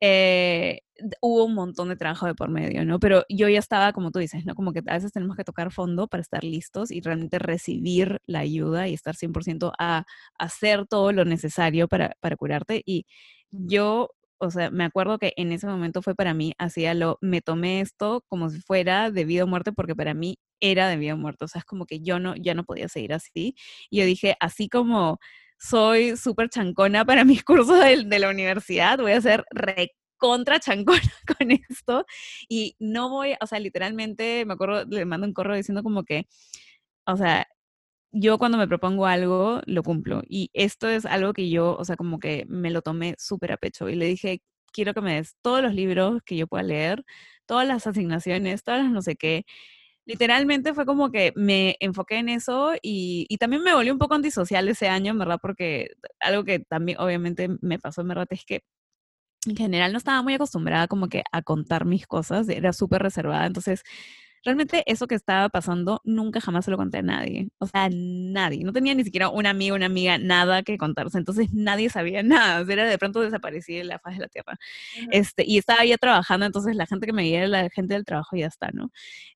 [0.00, 0.80] eh,
[1.20, 2.98] hubo un montón de trabajo de por medio, ¿no?
[3.00, 4.54] Pero yo ya estaba, como tú dices, ¿no?
[4.54, 8.40] Como que a veces tenemos que tocar fondo para estar listos y realmente recibir la
[8.40, 10.04] ayuda y estar 100% a
[10.38, 12.82] hacer todo lo necesario para, para curarte.
[12.86, 13.06] Y
[13.50, 14.10] yo
[14.42, 17.80] o sea, me acuerdo que en ese momento fue para mí, hacía lo, me tomé
[17.82, 21.18] esto como si fuera de vida o muerte, porque para mí era de vida o
[21.18, 23.54] muerte, o sea, es como que yo no, ya no podía seguir así.
[23.90, 25.18] Y yo dije, así como
[25.60, 31.00] soy súper chancona para mis cursos de, la universidad, voy a ser recontra chancona
[31.38, 32.06] con esto
[32.48, 36.26] y no voy, o sea, literalmente me acuerdo, le mando un correo diciendo como que,
[37.06, 37.46] o sea,
[38.12, 40.22] yo cuando me propongo algo, lo cumplo.
[40.28, 43.56] Y esto es algo que yo, o sea, como que me lo tomé súper a
[43.56, 44.42] pecho y le dije,
[44.72, 47.04] quiero que me des todos los libros que yo pueda leer,
[47.46, 49.44] todas las asignaciones, todas las no sé qué.
[50.10, 54.68] Literalmente fue como que me enfoqué en eso y, también me volví un poco antisocial
[54.68, 55.38] ese año, ¿verdad?
[55.40, 58.64] Porque algo que también obviamente me pasó, verdad, es que
[59.46, 63.46] en general no estaba muy acostumbrada como que a contar mis cosas, era súper reservada,
[63.46, 63.84] entonces
[64.44, 67.50] Realmente eso que estaba pasando nunca jamás se lo conté a nadie.
[67.58, 68.64] O sea, nadie.
[68.64, 71.18] No tenía ni siquiera un amigo, una amiga, nada que contarse.
[71.18, 72.64] Entonces nadie sabía nada.
[72.72, 74.58] era de pronto desaparecí de la faz de la tierra.
[75.12, 78.04] este, y estaba ya trabajando, entonces la gente que me veía era la gente del
[78.04, 78.90] trabajo y ya está, ¿no?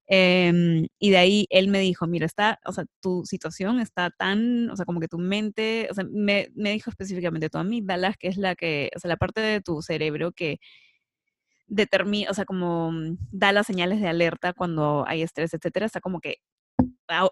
[0.06, 4.70] Em, y de ahí él me dijo, mira, está, o sea, tu situación está tan,
[4.70, 8.28] o sea, como que tu mente, o sea, me, me dijo específicamente tu amígdala, que
[8.28, 10.58] es la que, o sea, la parte de tu cerebro que
[11.66, 16.00] determina, o sea, como mm, da las señales de alerta cuando hay estrés, etcétera, está
[16.00, 16.38] como que,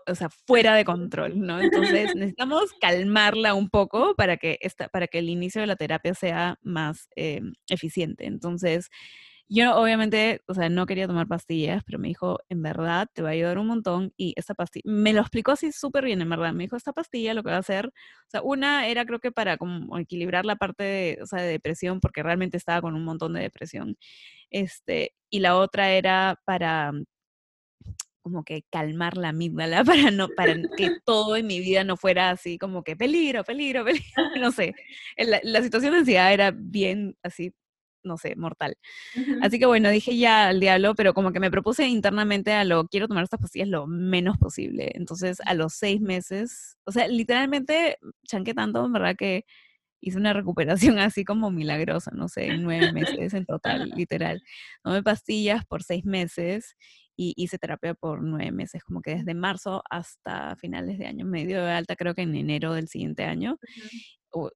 [0.07, 1.61] o sea, fuera de control, ¿no?
[1.61, 6.15] Entonces necesitamos calmarla un poco para que, esta, para que el inicio de la terapia
[6.15, 8.27] sea más eh, eficiente.
[8.27, 8.89] Entonces,
[9.55, 13.31] yo obviamente, o sea, no quería tomar pastillas, pero me dijo, en verdad, te va
[13.31, 14.13] a ayudar un montón.
[14.17, 16.53] Y esta pastilla, me lo explicó así súper bien, en verdad.
[16.55, 17.91] Me dijo, esta pastilla lo que va a hacer, o
[18.31, 22.01] sea, una era creo que para como equilibrar la parte de, o sea, de depresión,
[22.01, 23.97] porque realmente estaba con un montón de depresión.
[24.51, 26.93] Este, y la otra era para
[28.23, 32.31] como que calmar la amígdala para no para que todo en mi vida no fuera
[32.31, 34.75] así como que peligro, peligro, peligro, no sé.
[35.17, 37.53] La, la situación de ansiedad era bien así
[38.05, 38.77] no sé, mortal.
[39.43, 42.87] Así que bueno, dije ya al diablo, pero como que me propuse internamente a lo,
[42.89, 44.93] quiero tomar estas pastillas lo menos posible.
[44.95, 49.45] Entonces, a los seis meses, o sea, literalmente chanqué tanto, en verdad que
[50.03, 54.43] hice una recuperación así como milagrosa, no sé, en nueve meses en total, literal.
[54.83, 56.77] Tomé pastillas por seis meses
[57.17, 61.65] y hice terapia por nueve meses, como que desde marzo hasta finales de año, medio
[61.65, 63.59] de alta, creo que en enero del siguiente año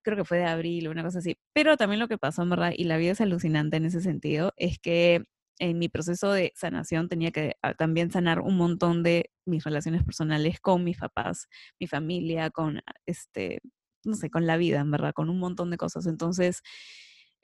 [0.03, 1.37] creo que fue de abril o una cosa así.
[1.53, 4.53] Pero también lo que pasó, en verdad, y la vida es alucinante en ese sentido,
[4.57, 5.25] es que
[5.59, 10.05] en mi proceso de sanación tenía que ah, también sanar un montón de mis relaciones
[10.05, 11.49] personales con mis papás,
[11.81, 13.61] mi familia, con, este,
[14.05, 16.07] no sé, con la vida, en verdad, con un montón de cosas.
[16.07, 16.63] Entonces,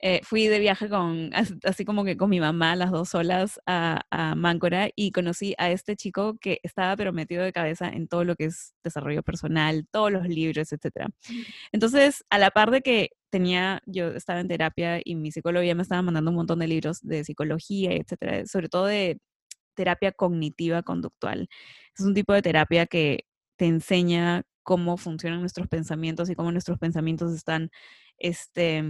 [0.05, 1.29] eh, fui de viaje con,
[1.63, 5.71] así como que con mi mamá, las dos solas, a, a Máncora y conocí a
[5.71, 9.87] este chico que estaba pero metido de cabeza en todo lo que es desarrollo personal,
[9.91, 11.07] todos los libros, etc.
[11.71, 15.73] Entonces, a la par de que tenía, yo estaba en terapia y mi psicólogo ya
[15.73, 19.21] me estaba mandando un montón de libros de psicología, etcétera, sobre todo de
[19.73, 21.47] terapia cognitiva conductual.
[21.97, 26.77] Es un tipo de terapia que te enseña cómo funcionan nuestros pensamientos y cómo nuestros
[26.77, 27.71] pensamientos están
[28.17, 28.83] este,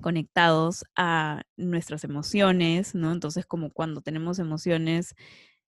[0.00, 3.12] conectados a nuestras emociones, ¿no?
[3.12, 5.14] Entonces, como cuando tenemos emociones,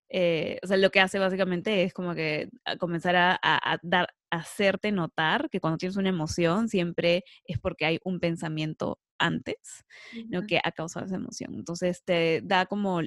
[0.09, 3.41] eh, o sea, lo que hace básicamente es como que comenzar a,
[3.83, 9.01] dar, a hacerte notar que cuando tienes una emoción siempre es porque hay un pensamiento
[9.19, 9.85] antes,
[10.29, 10.47] ¿no?
[10.47, 11.55] Que ha causado esa emoción.
[11.55, 13.01] Entonces, te da como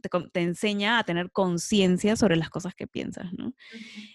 [0.00, 3.52] te, enseña a tener conciencia sobre las cosas que piensas, ¿no?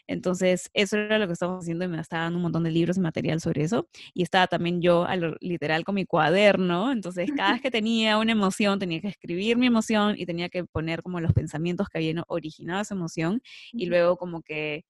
[0.08, 2.98] Entonces, eso era lo que estaba haciendo y me estaba dando un montón de libros
[2.98, 3.88] y material sobre eso.
[4.13, 5.08] Y estaba también yo,
[5.39, 6.91] literal, con mi cuaderno.
[6.91, 10.65] Entonces, cada vez que tenía una emoción, tenía que escribir mi emoción y tenía que
[10.65, 14.86] poner como los pensamientos que habían originado esa emoción y luego como que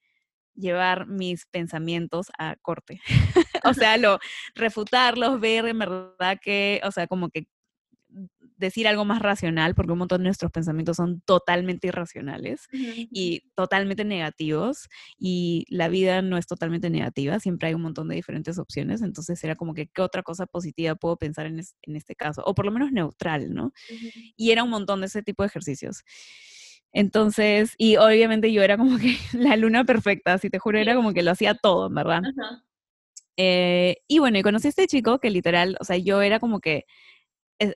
[0.56, 3.02] llevar mis pensamientos a corte.
[3.64, 4.20] o sea, lo,
[4.56, 7.48] refutarlos, ver en verdad que, o sea, como que
[8.58, 14.06] decir algo más racional, porque un montón de nuestros pensamientos son totalmente irracionales y totalmente
[14.06, 14.88] negativos,
[15.18, 19.44] y la vida no es totalmente negativa, siempre hay un montón de diferentes opciones, entonces
[19.44, 21.60] era como que, ¿qué otra cosa positiva puedo pensar en,
[21.96, 22.44] este caso?
[22.46, 23.72] O por lo menos neutral, ¿no?
[24.36, 26.04] Y era un montón de ese tipo de ejercicios.
[26.94, 31.14] Entonces, y obviamente yo era como que la luna perfecta, si te juro, era como
[31.14, 32.22] que lo hacía todo, ¿verdad?
[33.38, 36.62] Eh, y bueno, y conocí a este chico que literal, o sea, yo era como
[36.62, 36.86] que,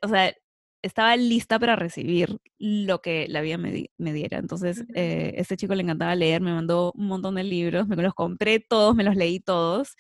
[0.02, 0.34] o sea,
[0.82, 4.38] estaba lista para recibir lo que la vida me, diera.
[4.38, 8.13] Entonces, eh, este chico le encantaba leer, me mandó un montón de libros, me los
[8.13, 9.96] compré todos, me los leí todos.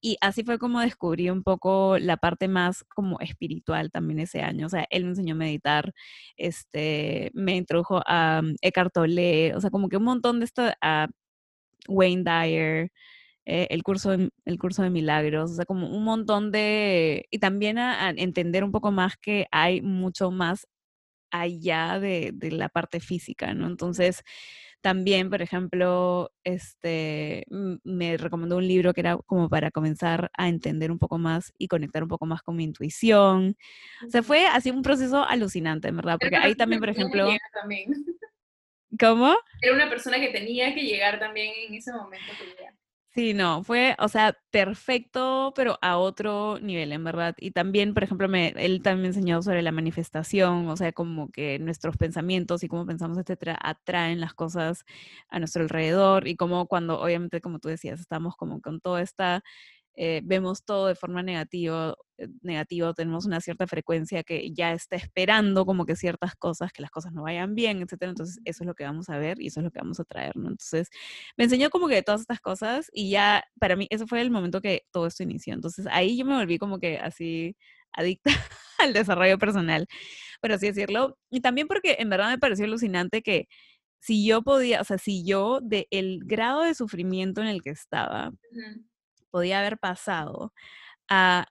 [0.00, 4.66] Y así fue como descubrí un poco la parte más como espiritual también ese año.
[4.66, 5.92] O sea, él me enseñó a meditar,
[6.36, 10.70] este, me introdujo a um, Eckhart Tolle, o sea, como que un montón de esto,
[10.80, 11.08] a
[11.88, 12.92] Wayne Dyer,
[13.50, 17.38] eh, el, curso de, el curso de milagros, o sea, como un montón de, y
[17.38, 20.68] también a, entender un poco más que hay mucho más
[21.30, 23.66] allá de, de, la parte física, ¿no?
[23.66, 24.22] Entonces,
[24.82, 27.46] también, por ejemplo, este,
[27.84, 31.68] me recomendó un libro que era como para comenzar a entender un poco más y
[31.68, 33.56] conectar un poco más con mi intuición.
[34.06, 36.18] O sea, fue así un proceso alucinante, ¿verdad?
[36.20, 37.30] Porque ahí también, por ejemplo...
[39.00, 39.34] ¿Cómo?
[39.60, 42.32] Era una persona que tenía que llegar también en ese momento.
[43.18, 47.34] Sí, no, fue, o sea, perfecto, pero a otro nivel, en verdad.
[47.40, 51.58] Y también, por ejemplo, me, él también enseñó sobre la manifestación, o sea, como que
[51.58, 54.84] nuestros pensamientos y cómo pensamos, etcétera, atraen las cosas
[55.30, 59.42] a nuestro alrededor y como cuando, obviamente, como tú decías, estamos como con toda esta
[60.00, 64.94] eh, vemos todo de forma negativa, eh, negativo, tenemos una cierta frecuencia que ya está
[64.94, 68.10] esperando como que ciertas cosas, que las cosas no vayan bien, etcétera.
[68.10, 70.04] Entonces, eso es lo que vamos a ver y eso es lo que vamos a
[70.04, 70.50] traer, ¿no?
[70.50, 70.88] Entonces,
[71.36, 74.60] me enseñó como que todas estas cosas y ya, para mí, eso fue el momento
[74.60, 75.54] que todo esto inició.
[75.54, 77.56] Entonces, ahí yo me volví como que así
[77.92, 78.30] adicta
[78.78, 79.88] al desarrollo personal,
[80.40, 81.18] por así decirlo.
[81.30, 83.48] Y también porque en verdad me pareció alucinante que
[84.00, 87.70] si yo podía, o sea, si yo de el grado de sufrimiento en el que
[87.70, 88.30] estaba,
[89.30, 90.52] podía haber pasado
[91.08, 91.46] a,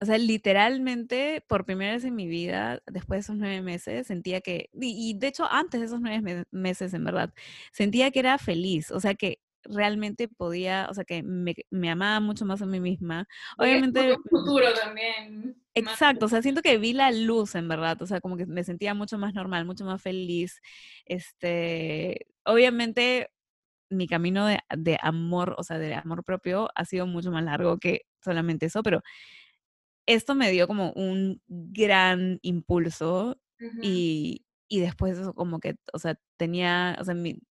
[0.00, 4.40] o sea, literalmente por primera vez en mi vida, después de esos nueve meses, sentía
[4.40, 7.32] que, y, de hecho antes de esos nueve meses, en verdad,
[7.72, 12.18] sentía que era feliz, o sea, que realmente podía, o sea, que me, me amaba
[12.18, 13.28] mucho más a mí misma.
[13.58, 14.16] Obviamente...
[14.28, 15.56] futuro también.
[15.74, 18.64] Exacto, o sea, siento que vi la luz, en verdad, o sea, como que me
[18.64, 20.60] sentía mucho más normal, mucho más feliz.
[21.06, 23.30] Este, obviamente
[23.92, 27.78] mi camino de, de, amor, o sea, de amor propio, ha sido mucho más largo
[27.78, 29.02] que solamente eso, pero
[30.06, 33.38] esto me dio como un gran impulso
[33.80, 37.14] y, y, después eso como que, o sea, tenía, o sea,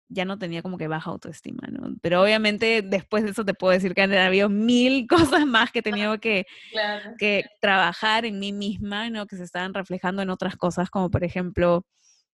[0.09, 1.95] ya no tenía como que baja autoestima, ¿no?
[2.01, 5.07] Pero obviamente después de eso te puedo decir que han habido mil
[5.41, 6.45] cosas más que he tenido que,
[7.17, 9.25] que trabajar en mí misma, ¿no?
[9.27, 11.85] Que se estaban reflejando en otras cosas, como por ejemplo,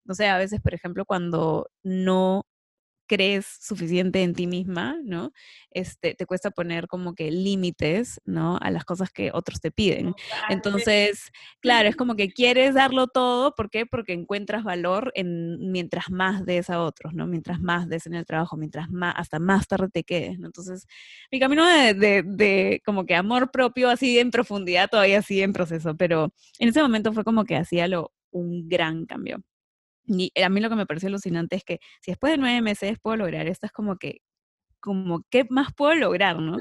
[0.05, 2.47] no sé, a veces, por ejemplo, cuando no
[3.09, 5.33] crees suficiente en ti misma, ¿no?
[5.71, 8.59] Este, te cuesta poner como que límites, ¿no?
[8.61, 10.15] A las cosas que otros te piden.
[10.49, 13.87] Entonces, claro, es como que quieres darlo todo, ¿por qué?
[13.87, 17.27] Porque encuentras valor en mientras más des a otros, ¿no?
[17.27, 20.47] Mientras más des en el trabajo, mientras más, hasta más tarde te quedes, ¿no?
[20.47, 20.87] Entonces,
[21.33, 25.53] mi camino de, de, de como que amor propio así en profundidad todavía sigue en
[25.53, 29.43] proceso, pero en ese momento fue como que hacía lo, un gran cambio.
[30.09, 32.99] Y a mí lo que me pareció alucinante es que si después de nueve meses
[33.01, 34.21] puedo lograr esto, es como que,
[34.81, 36.59] como, ¿qué más puedo lograr, no?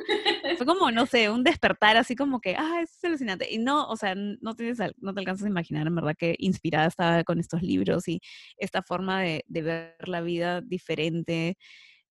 [0.58, 3.48] Fue como, no sé, un despertar así como que, ah, eso es alucinante.
[3.52, 6.88] Y no, o sea, no, tienes, no te alcanzas a imaginar, en verdad, que inspirada
[6.88, 8.22] estaba con estos libros y
[8.58, 11.58] esta forma de, de ver la vida diferente.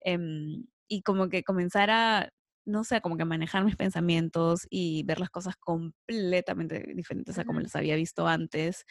[0.01, 2.31] Em, y como que comenzar a,
[2.65, 7.61] no sé, como que manejar mis pensamientos y ver las cosas completamente diferentes a como
[7.61, 8.85] las había visto antes.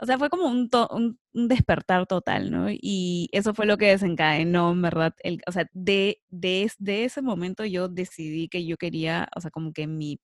[0.00, 2.66] O sea, fue como un, un, despertar total, ¿no?
[2.70, 5.14] Y eso fue lo que desencadenó, ¿verdad?
[5.22, 9.50] El, o sea, de, de, de, ese momento yo decidí que yo quería, o sea,
[9.50, 10.18] como que mi,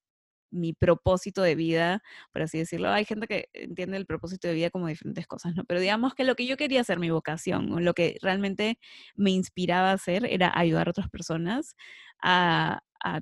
[0.50, 2.90] mi propósito de vida, por así decirlo.
[2.90, 5.64] Hay gente que entiende el propósito de vida como diferentes cosas, ¿no?
[5.64, 8.78] Pero digamos que lo que yo quería hacer, mi vocación, lo que realmente
[9.14, 11.76] me inspiraba a hacer era ayudar a otras personas
[12.22, 13.20] a, a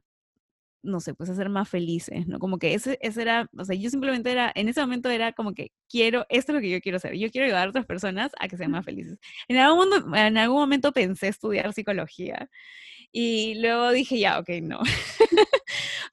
[0.84, 2.38] no sé, pues a ser más felices, ¿no?
[2.38, 5.54] Como que ese, ese era, o sea, yo simplemente era, en ese momento era como
[5.54, 8.32] que quiero, esto es lo que yo quiero hacer, yo quiero ayudar a otras personas
[8.38, 9.18] a que sean más felices.
[9.48, 12.50] En algún, momento, en algún momento pensé estudiar psicología
[13.12, 14.80] y luego dije, ya, ok, no.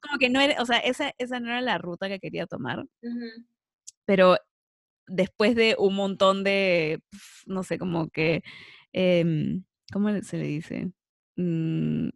[0.02, 2.84] como que no era, o sea, esa, esa no era la ruta que quería tomar,
[4.06, 4.36] pero
[5.06, 7.00] después de un montón de,
[7.46, 8.42] no sé, como que,
[8.92, 10.92] em, ¿cómo se le dice?
[11.36, 12.08] Mm,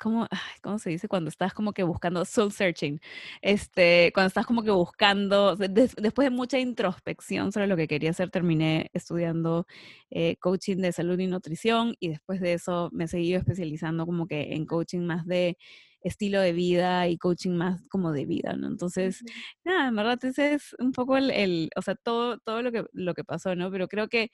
[0.00, 0.26] ¿cómo,
[0.62, 1.08] ¿cómo se dice?
[1.08, 3.00] Cuando estás como que buscando, soul searching,
[3.42, 8.30] este, cuando estás como que buscando, después de mucha introspección sobre lo que quería hacer,
[8.30, 9.66] terminé estudiando
[10.10, 14.54] eh, coaching de salud y nutrición y después de eso me seguí especializando como que
[14.54, 15.56] en coaching más de
[16.02, 18.68] estilo de vida y coaching más como de vida, ¿no?
[18.68, 19.22] Entonces,
[19.64, 22.84] nada, en verdad ese es un poco el, el, o sea, todo, todo lo que,
[22.92, 23.70] lo que pasó, ¿no?
[23.70, 24.30] Pero creo que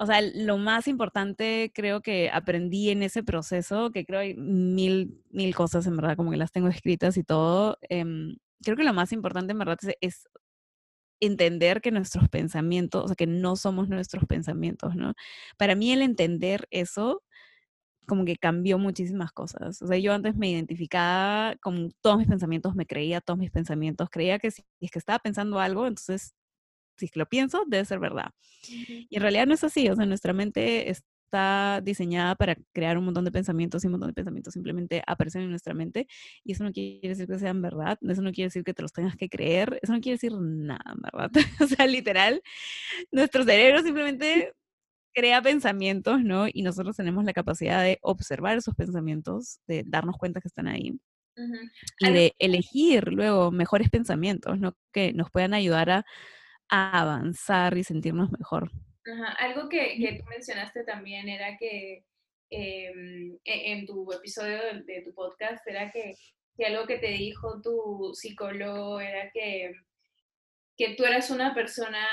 [0.00, 5.22] o sea, lo más importante creo que aprendí en ese proceso, que creo hay mil,
[5.30, 7.76] mil cosas en verdad, como que las tengo escritas y todo.
[7.90, 10.26] Em, creo que lo más importante en verdad es,
[11.20, 15.14] entender que nuestros pensamientos, o sea, que no somos nuestros pensamientos, ¿no?
[15.58, 17.22] Para mí el entender eso
[18.06, 19.82] como que cambió muchísimas cosas.
[19.82, 24.10] O sea, yo antes me identificaba con todos mis pensamientos, me creía todos mis pensamientos,
[24.10, 26.34] creía que si es que estaba pensando algo, entonces
[27.06, 28.30] si lo pienso, debe ser verdad.
[28.68, 33.04] Y en realidad no es así, o sea, nuestra mente está diseñada para crear un
[33.04, 36.08] montón de pensamientos y un montón de pensamientos simplemente aparecen en nuestra mente
[36.44, 38.92] y eso no quiere decir que sean verdad, eso no quiere decir que te los
[38.92, 41.30] tengas que creer, eso no quiere decir nada, ¿verdad?
[41.60, 42.42] o sea, literal,
[43.12, 44.54] nuestro cerebro simplemente
[45.12, 46.46] crea pensamientos, ¿no?
[46.52, 50.98] Y nosotros tenemos la capacidad de observar esos pensamientos, de darnos cuenta que están ahí.
[52.00, 54.76] Y de elegir luego mejores pensamientos, ¿no?
[54.92, 56.06] Que nos puedan ayudar a,
[56.70, 58.70] avanzar y sentirnos mejor.
[59.38, 62.04] Algo que, que, tú mencionaste también era que
[62.50, 66.14] em, e, en tu episodio de, tu podcast era que,
[66.56, 69.72] que, algo que te dijo tu psicólogo era que,
[70.76, 72.06] que tú eras una persona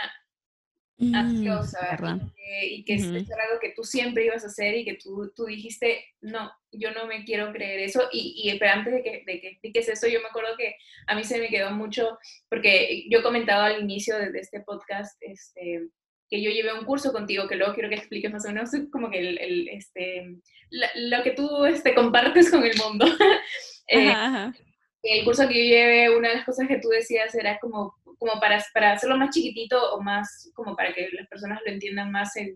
[0.99, 2.19] Mm, ansiosa
[2.63, 5.45] y que, y es algo que tú siempre ibas a hacer y que tú, tú
[5.45, 8.09] dijiste, no, yo no me quiero creer eso.
[8.11, 10.75] Y, y antes de que, de que expliques eso, yo me acuerdo que
[11.05, 12.17] a mí se me quedó mucho,
[12.49, 15.87] porque yo comentaba al inicio de, este podcast, este,
[16.31, 19.11] que yo llevé un curso contigo, que luego quiero que expliques más o menos como
[19.11, 20.35] que el, este,
[20.71, 23.05] lo que tú este, compartes con el mundo.
[23.89, 24.13] Eh,
[25.03, 28.39] el curso que yo llevé, una de las cosas que tú decías era como como
[28.39, 32.35] para, para hacerlo más chiquitito o más como para que las personas lo entiendan más
[32.35, 32.55] en,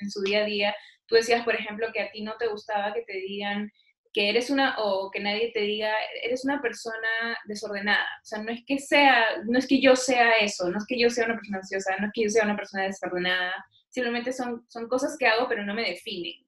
[0.00, 0.74] en, su día a día.
[1.06, 3.70] Tú decías, por ejemplo, que a ti no te gustaba que te digan
[4.12, 5.90] que eres una, o que nadie te diga,
[6.22, 8.06] eres una persona desordenada.
[8.22, 10.98] O sea, no es que sea, no es que yo sea eso, no es que
[10.98, 13.52] yo sea una persona ansiosa, no es que yo sea una persona desordenada,
[13.88, 16.44] simplemente son, son cosas que hago, pero no me definen.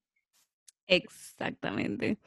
[0.87, 2.19] Exactamente.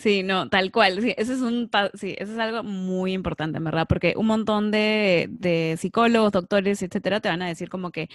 [0.00, 1.00] Sí, no, tal cual.
[1.02, 3.86] Sí, eso es un, sí, eso es algo muy importante, ¿verdad?
[3.86, 8.08] Porque un montón de, de psicólogos, doctores, etcétera, te van a decir como que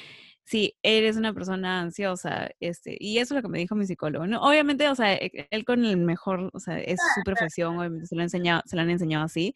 [0.46, 4.28] sí, eres una persona ansiosa, este, y eso es lo que me dijo mi psicólogo,
[4.28, 4.42] ¿no?
[4.42, 8.16] Obviamente, o sea, e, él con el mejor, o sea, es su profesión, obviamente se
[8.16, 9.56] lo, enseñado, se lo han enseñado así,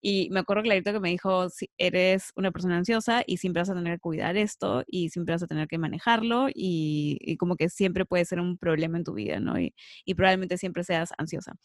[0.00, 3.70] y me acuerdo clarito que me dijo, si eres una persona ansiosa y siempre vas
[3.70, 7.56] a tener que cuidar esto, y siempre vas a tener que manejarlo, y, y como
[7.56, 9.58] que siempre puede ser un problema en tu vida, ¿no?
[9.60, 9.74] Y,
[10.04, 11.56] y probablemente siempre seas ansiosa.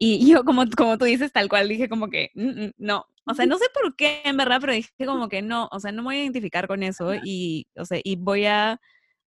[0.00, 3.34] Y yo, como, como tú dices, tal cual, dije como que, mm, mm, no, o
[3.34, 6.02] sea, no sé por qué, en verdad, pero dije como que no, o sea, no
[6.02, 8.80] me voy a identificar con eso y, o sea, y voy a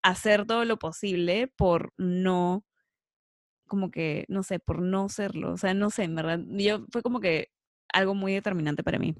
[0.02, 2.64] hacer todo lo posible por no,
[3.66, 7.02] como que, no sé, por no serlo, o sea, no sé, en verdad, yo fue
[7.02, 7.50] como que
[7.92, 9.14] algo muy determinante para mí.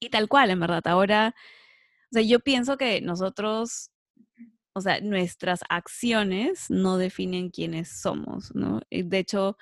[0.00, 1.34] Y tal cual, en verdad, ahora,
[2.10, 3.90] o sea, yo pienso que nosotros,
[4.72, 8.80] o sea, nuestras acciones no definen quiénes somos, ¿no?
[8.90, 9.56] De hecho,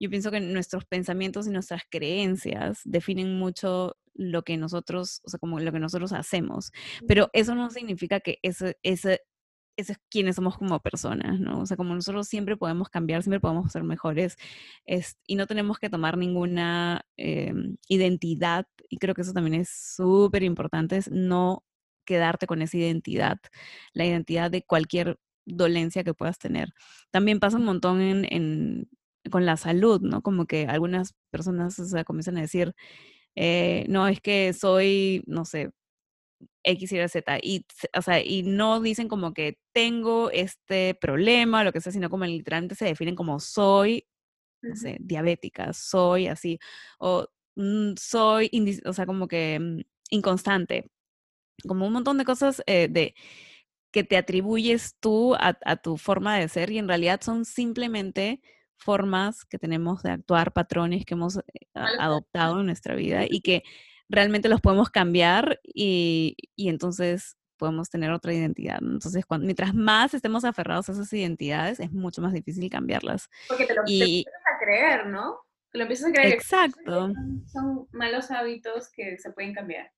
[0.00, 5.38] yo pienso que nuestros pensamientos y nuestras creencias definen mucho lo que nosotros, o sea,
[5.38, 6.72] como lo que nosotros hacemos.
[7.06, 9.20] Pero eso no significa que ese, ese,
[9.76, 11.60] es quienes somos como personas, ¿no?
[11.60, 14.36] O sea, como nosotros siempre podemos cambiar, siempre podemos ser mejores
[14.86, 19.68] es, y no tenemos que tomar ninguna em, identidad, y creo que eso también es
[19.70, 21.64] súper importante, es no
[22.04, 23.38] quedarte con esa identidad,
[23.92, 26.72] la identidad de cualquier dolencia que puedas tener.
[27.10, 28.88] También pasa un montón en
[29.30, 30.22] con la salud, ¿no?
[30.22, 32.74] Como que algunas personas, o sea, comienzan a decir,
[33.36, 35.70] eh, no, es que soy, no sé,
[36.64, 37.66] X, Y, Z, y,
[37.96, 42.24] o sea, y no dicen como que tengo este problema, lo que sea, sino como
[42.26, 44.06] literalmente se definen como soy,
[44.62, 46.58] no sé, diabética, soy así,
[46.98, 48.50] o mm, soy,
[48.86, 50.90] o sea, como que mm, inconstante,
[51.68, 53.14] como un montón de cosas eh, de
[53.92, 58.40] que te atribuyes tú a, a, tu forma de ser y en realidad son simplemente
[58.78, 61.42] formas que tenemos de actuar, patrones que hemos eh,
[61.74, 63.62] adoptado en nuestra vida y que
[64.08, 68.78] realmente los podemos cambiar y, entonces podemos tener otra identidad.
[68.80, 73.28] Entonces, cuando, mientras más estemos aferrados a esas identidades, es mucho más difícil cambiarlas.
[73.48, 75.40] Porque te lo empiezas a creer, ¿no?
[75.72, 76.34] Te lo empiezas a creer.
[76.34, 77.12] Exacto.
[77.52, 79.90] son malos hábitos que se pueden cambiar.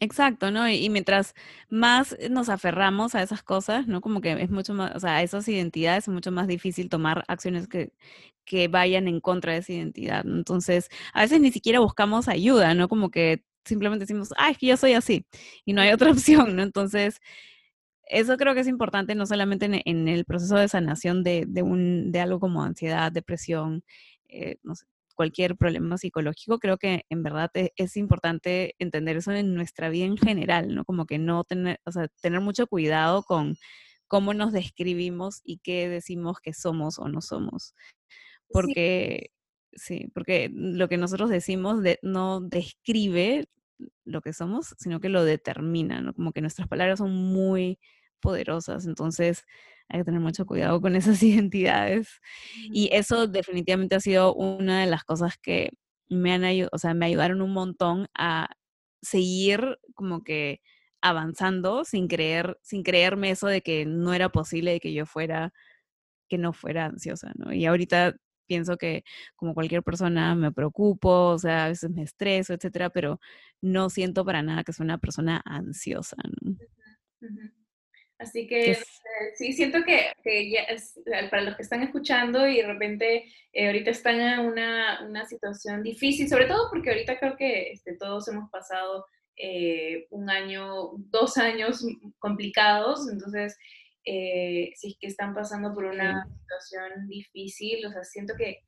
[0.00, 0.68] Exacto, ¿no?
[0.68, 1.34] Y, mientras
[1.68, 4.00] más nos aferramos a esas cosas, ¿no?
[4.00, 7.24] Como que es mucho más, o sea, a esas identidades es mucho más difícil tomar
[7.28, 7.92] acciones que,
[8.44, 10.24] que vayan en contra de esa identidad.
[10.26, 12.88] Entonces, a veces ni siquiera buscamos ayuda, ¿no?
[12.88, 15.26] Como que simplemente decimos, ay, es que yo soy así
[15.64, 16.62] y no hay otra opción, ¿no?
[16.62, 17.20] Entonces,
[18.06, 22.12] eso creo que es importante no solamente en, el proceso de sanación de, de, un,
[22.12, 23.84] de algo como ansiedad, depresión,
[24.28, 29.32] eh, no sé, cualquier problema psicológico, creo que en verdad e, es, importante entender eso
[29.32, 30.84] en nuestra vida en general, ¿no?
[30.84, 33.56] Como que no tener, o sea, tener mucho cuidado con
[34.08, 37.74] cómo nos describimos y qué decimos que somos o no somos.
[38.48, 39.30] Porque,
[39.72, 43.46] sí, porque lo que nosotros decimos no describe
[44.04, 47.78] lo que somos, sino que lo determinan, Como que nuestras palabras son muy
[48.24, 49.44] poderosas, entonces
[49.88, 52.20] hay que tener mucho cuidado con esas identidades.
[52.72, 55.70] Y eso definitivamente ha sido una de las cosas que
[56.08, 58.48] me han o sea, me ayudaron un montón a
[59.02, 60.60] seguir como que
[61.02, 65.52] avanzando sin creer, sin creerme eso de que no era posible de que yo fuera,
[66.28, 67.52] que no fuera ansiosa, ¿no?
[67.52, 68.16] Y ahorita
[68.46, 69.04] pienso que
[69.36, 73.20] como cualquier persona me preocupo, o sea, a veces me estreso, etcétera, pero
[73.62, 76.56] no siento para nada que soy una persona ansiosa, ¿no?
[78.24, 78.78] Así que eh,
[79.34, 83.90] sí, siento que, ya eh, para los que están escuchando y de repente eh, ahorita
[83.90, 88.50] están en una, una, situación difícil, sobre todo porque ahorita creo que este, todos hemos
[88.50, 89.06] pasado
[90.10, 91.84] un año, dos años
[92.20, 93.56] complicados, entonces
[94.04, 98.60] si es que están pasando por una situación difícil, o sea, siento que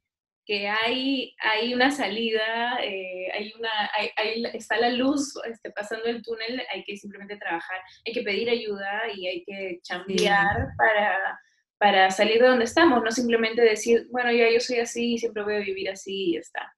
[0.47, 6.23] que hay, hay una salida, eh, hay una, hay, está la luz este, pasando el
[6.23, 11.41] túnel, hay que simplemente trabajar, hay que pedir ayuda y hay que chambear para,
[11.79, 15.43] para salir de donde estamos, no simplemente decir, bueno, ya yo soy así y siempre
[15.43, 16.77] voy a vivir así y ya está.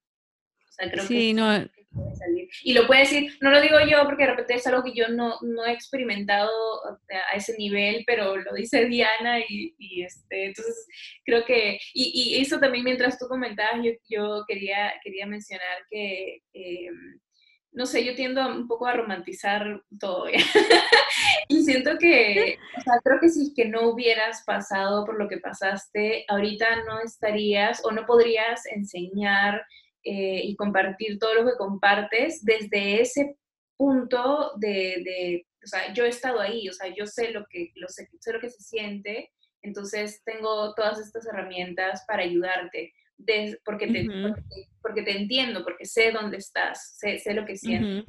[0.79, 1.68] Sea, creo sí, no,
[2.62, 5.09] y lo puede decir, no lo digo yo porque de repente es algo que yo
[5.09, 6.51] no, no he experimentado
[7.33, 10.87] a ese nivel, pero lo dice Diana y, y este, entonces
[11.24, 16.43] creo que, y, y, eso también mientras tú comentabas, yo, yo quería, quería mencionar que,
[16.53, 17.20] em,
[17.72, 20.26] no sé, yo tiendo un poco a romantizar todo.
[21.49, 25.39] y siento que, o sea, creo que si que no hubieras pasado por lo que
[25.39, 29.62] pasaste, ahorita no estarías o no podrías enseñar
[30.11, 33.37] eh, y compartir todo lo que compartes desde ese
[33.77, 37.89] punto de, o sea, yo he estado ahí, o sea, yo sé lo que, lo
[37.89, 39.31] sé, sé lo que se siente,
[39.61, 42.95] entonces tengo todas estas herramientas para ayudarte,
[43.67, 44.07] porque, te,
[44.81, 48.07] porque, te entiendo, porque sé dónde estás, sé, sé lo que sientes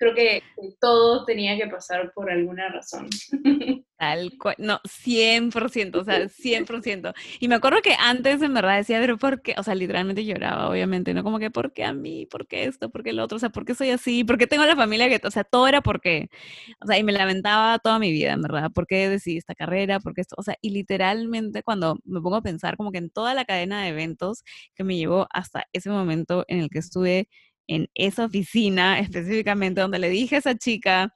[0.00, 0.42] creo que
[0.80, 3.06] todo tenía que pasar por alguna razón.
[3.98, 7.12] Tal cual, no, 100%, o sea, 100%.
[7.38, 9.54] Y me acuerdo que antes en verdad decía, pero ¿por qué?
[9.58, 11.22] O sea, literalmente lloraba, obviamente, ¿no?
[11.22, 12.24] Como que, ¿por qué a mí?
[12.24, 12.88] ¿Por qué esto?
[12.88, 13.36] ¿Por qué el otro?
[13.36, 14.24] O sea, ¿por qué soy así?
[14.24, 16.30] ¿Por qué tengo la familia que, o sea, todo era porque,
[16.82, 20.00] o sea, y me lamentaba toda mi vida, en verdad, ¿por qué decidí esta carrera?
[20.00, 20.34] ¿Por qué esto?
[20.38, 23.82] O sea, y literalmente cuando me pongo a pensar como que en toda la cadena
[23.82, 24.44] de eventos
[24.74, 27.28] que me llevó hasta ese momento en el que estuve
[27.66, 31.14] en esa oficina específicamente donde le dije a esa chica,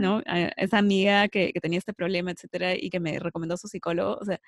[0.00, 0.22] ¿no?
[0.26, 4.18] A esa amiga que, que, tenía este problema, etcétera, y que me recomendó su psicólogo,
[4.20, 4.40] o sea,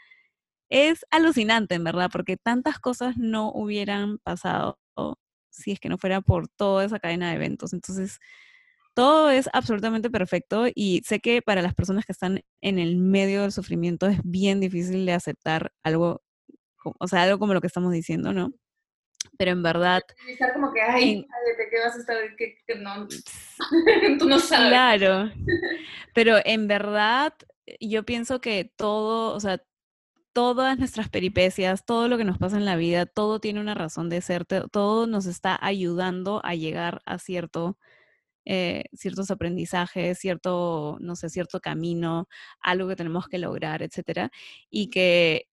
[0.71, 4.79] es alucinante, en verdad, porque tantas cosas no hubieran pasado
[5.55, 7.73] si es que no fuera por toda esa cadena de eventos.
[7.73, 8.19] Entonces,
[8.95, 13.43] todo es absolutamente perfecto y sé que para las personas que están en el medio
[13.43, 16.23] del sufrimiento es bien difícil de aceptar algo,
[16.85, 18.53] o sea, algo como lo que estamos diciendo, ¿no?
[19.39, 20.03] Pero en verdad...
[20.29, 22.17] Estar como que, ay, ¿de qué vas a estar?
[22.37, 23.09] Que, no,
[24.19, 24.69] tú no sabes.
[24.69, 25.31] Claro,
[26.15, 27.35] pero en verdad
[27.81, 29.63] yo pienso que todo, o sea,
[30.33, 34.11] todas nuestras peripecias, todo lo que nos pasa en la vida, todo tiene una razón
[34.11, 37.79] de ser, todo nos está ayudando a llegar a cierto,
[38.45, 42.29] eh, ciertos aprendizajes, cierto, no sé, cierto camino,
[42.61, 44.31] algo que tenemos que lograr, etcétera,
[44.71, 45.49] y que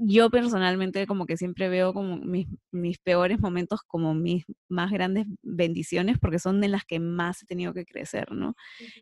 [0.00, 5.26] yo personalmente como que siempre veo como mis, mis, peores momentos como mis más grandes
[5.42, 8.54] bendiciones porque son de las que más he tenido que crecer, ¿no?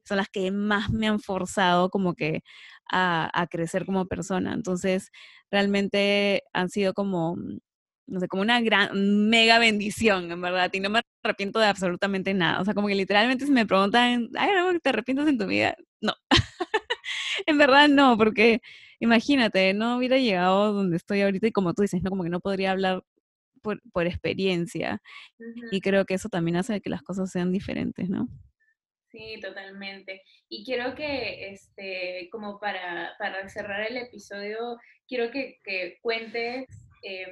[0.05, 2.43] Son las que más me han forzado como que
[2.91, 4.53] a, a crecer como persona.
[4.55, 5.11] Entonces,
[5.51, 7.37] realmente han sido como,
[8.07, 12.35] no sé, como una gran, mega bendición, en verdad, y no me arrepiento de absolutamente
[12.35, 12.61] nada.
[12.61, 14.51] O sea, como que literalmente si me preguntan, ay,
[14.83, 15.77] ¿te arrepientes en tu vida?
[16.01, 16.15] No.
[17.47, 18.61] en verdad no, porque
[19.01, 22.41] imagínate, no hubiera llegado donde estoy ahorita y como tú dices, no como que no
[22.41, 23.03] podría hablar
[23.63, 25.01] por, por experiencia.
[25.71, 28.29] Y creo que eso también hace que las cosas sean diferentes, ¿no?
[29.11, 30.23] Sí, totalmente.
[30.49, 34.77] Y quiero que, este, como para, para cerrar el episodio,
[35.07, 36.67] quiero que, que cuentes
[37.03, 37.27] eh,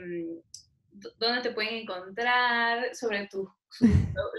[0.92, 3.48] dónde te pueden encontrar, sobre tus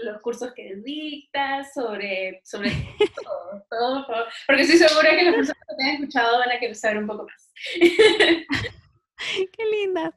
[0.04, 2.70] los cursos que dictas, sobre, sobre
[3.68, 6.76] todo, todo, porque estoy segura que las personas que te han escuchado van a querer
[6.76, 7.52] saber un poco más.
[9.56, 10.14] Qué linda.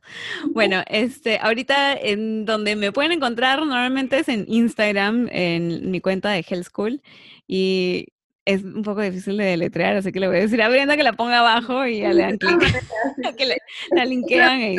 [0.50, 6.32] Bueno, este, ahorita en donde me pueden encontrar normalmente es en Instagram, en mi cuenta
[6.32, 7.02] de Health School.
[7.48, 8.08] Y
[8.48, 11.04] es un poco difícil de deletrear, así que le voy a decir a Brenda que
[11.04, 12.60] la ponga abajo y ya le dan clic.
[13.38, 13.58] que le,
[13.92, 14.62] la linkean.
[14.62, 14.78] Y...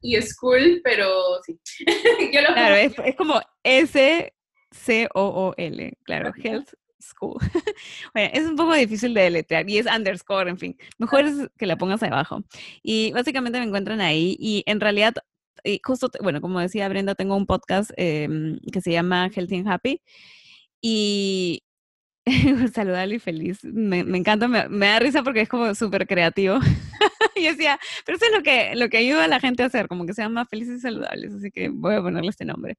[0.00, 1.10] y school, pero
[1.44, 1.58] sí.
[2.30, 4.32] claro, es, es, como S-C-O-O-L,
[6.04, 6.68] claro, health
[7.00, 7.36] school.
[8.14, 10.76] bueno, es un poco difícil de deletrear y es underscore, en fin.
[10.98, 12.44] Mejor es que la pongas abajo.
[12.84, 15.14] Y básicamente me encuentran ahí y en realidad,
[15.82, 20.00] justo, bueno, como decía Brenda, tengo un podcast em, que se llama Healthy and Happy
[20.80, 21.63] Y
[22.72, 23.64] saludable y feliz.
[23.64, 26.58] Me, encanta, me, da risa porque es como súper creativo.
[27.36, 29.88] y decía, pero eso es lo que, lo que ayuda a la gente a hacer,
[29.88, 32.76] como que sean más felices y saludables, así que voy a ponerle este nombre.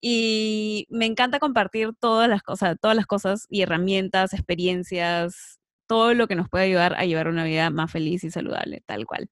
[0.00, 6.26] Y me encanta compartir todas las cosas, todas las cosas y herramientas, experiencias, todo lo
[6.28, 9.28] que nos puede ayudar a llevar una vida más feliz y saludable, tal cual.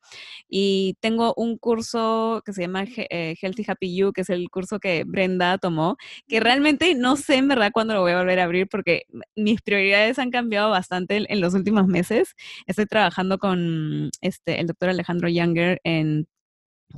[0.49, 4.79] Y tengo un curso que se llama eh, Healthy Happy You, que es el curso
[4.79, 5.97] que Brenda tomó,
[6.29, 9.05] que realmente no sé en verdad cuándo lo voy a volver a abrir porque
[9.37, 12.35] mis prioridades han cambiado bastante en los últimos meses.
[12.67, 16.27] Estoy trabajando con este, el doctor Alejandro Younger en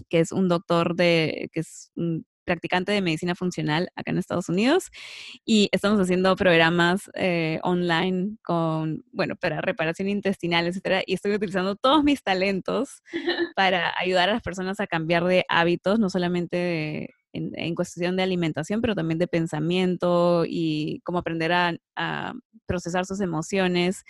[0.08, 1.90] que es un doctor de, que es
[2.46, 4.90] practicante de medicina funcional acá en Estados Unidos
[5.44, 11.76] y estamos haciendo programas eh, online con, bueno, para reparación intestinal, etcétera, y estoy utilizando
[11.76, 13.02] todos mis talentos
[13.56, 18.80] para ayudar a las personas a cambiar de hábitos, no solamente en, cuestión de alimentación,
[18.80, 22.32] pero también de pensamiento y cómo aprender a, a
[22.66, 24.04] procesar sus emociones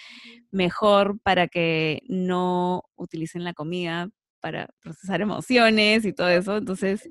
[0.53, 4.11] mejor para que no utilicen la comida
[4.47, 6.59] para procesar emociones y todo eso.
[6.59, 7.03] Entonces...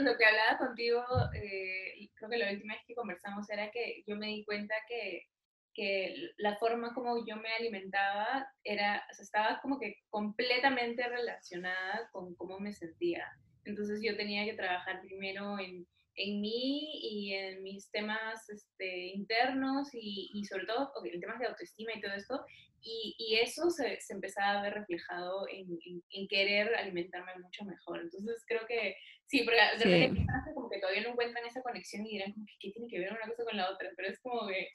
[0.00, 1.04] lo que hablaba contigo,
[1.34, 5.26] eh, creo que la última vez que conversamos era que yo me di cuenta que,
[5.74, 12.08] que la forma como yo me alimentaba era, o sea, estaba como que completamente relacionada
[12.12, 13.26] con cómo me sentía.
[13.66, 15.86] Entonces yo tenía que trabajar primero en,
[16.20, 21.46] en mí y en mis temas este, internos y, y sobre todo en temas de
[21.46, 22.44] autoestima y todo esto.
[22.82, 25.66] Y, y eso se, se, empezaba a ver reflejado en,
[26.10, 28.00] en, querer alimentarme mucho mejor.
[28.00, 28.96] Entonces creo que
[29.26, 32.54] sí, porque de repente como que todavía no encuentran esa conexión y dirán como que
[32.58, 34.68] qué tiene que ver una cosa con la otra, pero es como que...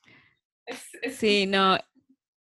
[0.68, 1.78] Es, sí, no,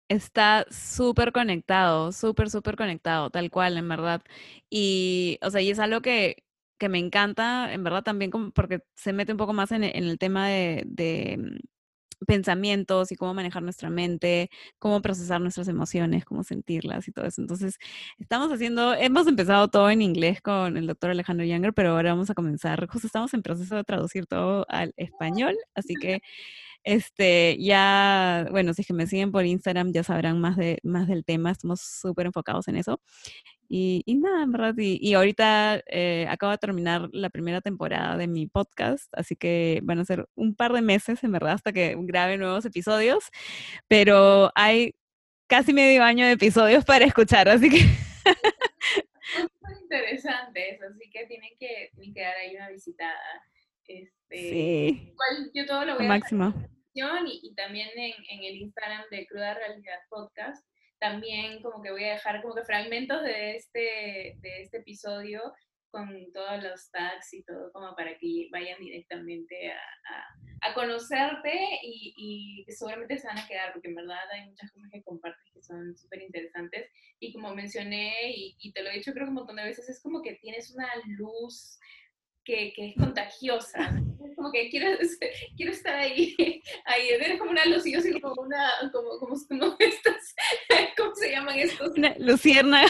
[0.09, 4.23] está súper conectado, súper, súper conectado, tal cual, en verdad.
[4.71, 6.45] Y, o sea, y es algo que,
[6.79, 10.05] que me encanta, en verdad, también como porque se mete un poco más en, en
[10.05, 11.57] el tema de, de mm,
[12.27, 17.41] pensamientos y cómo manejar nuestra mente, cómo procesar nuestras emociones, cómo sentirlas y todo eso.
[17.41, 17.79] Entonces,
[18.19, 22.31] estamos haciendo, hemos empezado todo en inglés con el doctor Alejandro Younger, pero ahora vamos
[22.31, 26.21] a comenzar, justo estamos en proceso de traducir todo al español, así que
[26.85, 31.09] este, ya, bueno, si es que me siguen por Instagram ya sabrán más, de, más
[31.09, 33.01] del tema, estamos súper enfocados en eso.
[33.71, 38.47] Y, nada, en verdad, y, ahorita eh, acabo de terminar la primera temporada de mi
[38.47, 42.39] podcast, así que van a ser un par de meses, en verdad, hasta que grabe
[42.39, 43.25] nuevos episodios,
[43.87, 44.95] pero hay
[45.49, 47.79] casi medio año de episodios para escuchar, así que...
[49.61, 53.43] Muy interesantes, así que tienen que, tienen que dar ahí una visitada.
[53.87, 55.15] Este, sí.
[55.55, 56.55] yo todo lo voy a Máximo.
[56.95, 57.03] Y,
[57.43, 60.67] y también en, en el Instagram de Cruda Realidad Podcast
[60.99, 65.43] también como que voy a dejar como que fragmentos de este, de este episodio
[65.91, 71.51] con todos los tags y todo como para que vayan directamente a, a, conocerte
[71.83, 72.15] y,
[72.69, 75.63] y, seguramente se van a quedar porque en verdad hay muchas cosas que compartes que
[75.63, 76.91] son súper interesantes
[77.21, 79.89] y como mencioné y, y, te lo he dicho creo que un montón de veces
[79.89, 81.79] es como que tienes una luz
[82.49, 83.95] que, que es contagiosa.
[84.35, 84.99] Como que quiero,
[85.57, 86.35] quiero estar ahí,
[86.87, 90.35] ahí, eres como una luz y yo soy como una, como, como, como estas,
[90.97, 91.91] ¿cómo se llaman estos?
[91.97, 92.87] Una lucierna.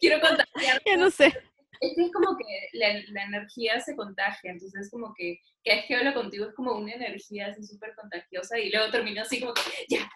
[0.00, 0.82] quiero contagiar.
[0.84, 1.32] Ya no sé.
[1.80, 2.44] Es que es como que
[2.74, 6.54] la, la, energía se contagia, entonces es como que, que es que hablo contigo es
[6.54, 10.06] como una energía así súper contagiosa y luego termino así como que, ya.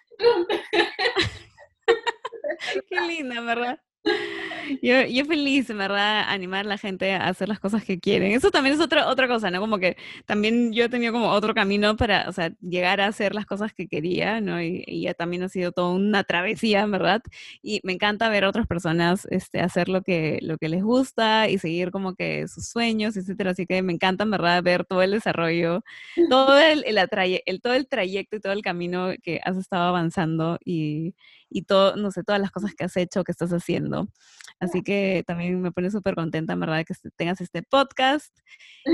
[2.87, 3.81] Qué linda, ¿verdad?
[4.83, 8.33] Yo, yo feliz, en verdad, animar a la gente a hacer las cosas que quieren.
[8.33, 9.61] Eso también es otra, otra cosa, ¿no?
[9.61, 9.97] Como que
[10.27, 13.73] también yo he tenido como otro camino para, o sea, llegar a hacer las cosas
[13.73, 14.63] que quería, ¿no?
[14.63, 17.23] Y, ya también ha sido toda una travesía, en verdad.
[17.63, 21.49] Y me encanta ver a otras personas este, hacer lo que, lo que les gusta
[21.49, 23.51] y seguir como que sus sueños, etcétera.
[23.51, 25.83] Así que me encanta, en verdad, ver todo el desarrollo,
[26.31, 26.99] todo el, el,
[27.47, 31.15] el, todo el trayecto y todo el camino que has estado avanzando y
[31.55, 34.09] y todo, no sé, todas las cosas que has hecho, que estás haciendo.
[34.59, 38.37] Así que también me pone súper contenta, en verdad, que tengas este podcast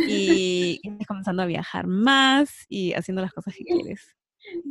[0.07, 4.15] y estés comenzando a viajar más y haciendo las cosas que quieres.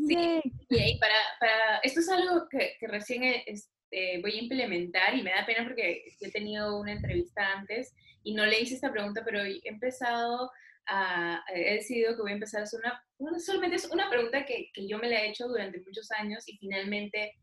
[0.07, 5.23] Sí, y para, para, esto es algo que, que recién este, voy a implementar y
[5.23, 9.23] me da pena porque he tenido una entrevista antes y no le hice esta pregunta,
[9.25, 10.51] pero he empezado
[10.85, 14.45] a, he decidido que voy a empezar a hacer una, una solamente es una pregunta
[14.45, 17.33] que, que yo me la he hecho durante muchos años y finalmente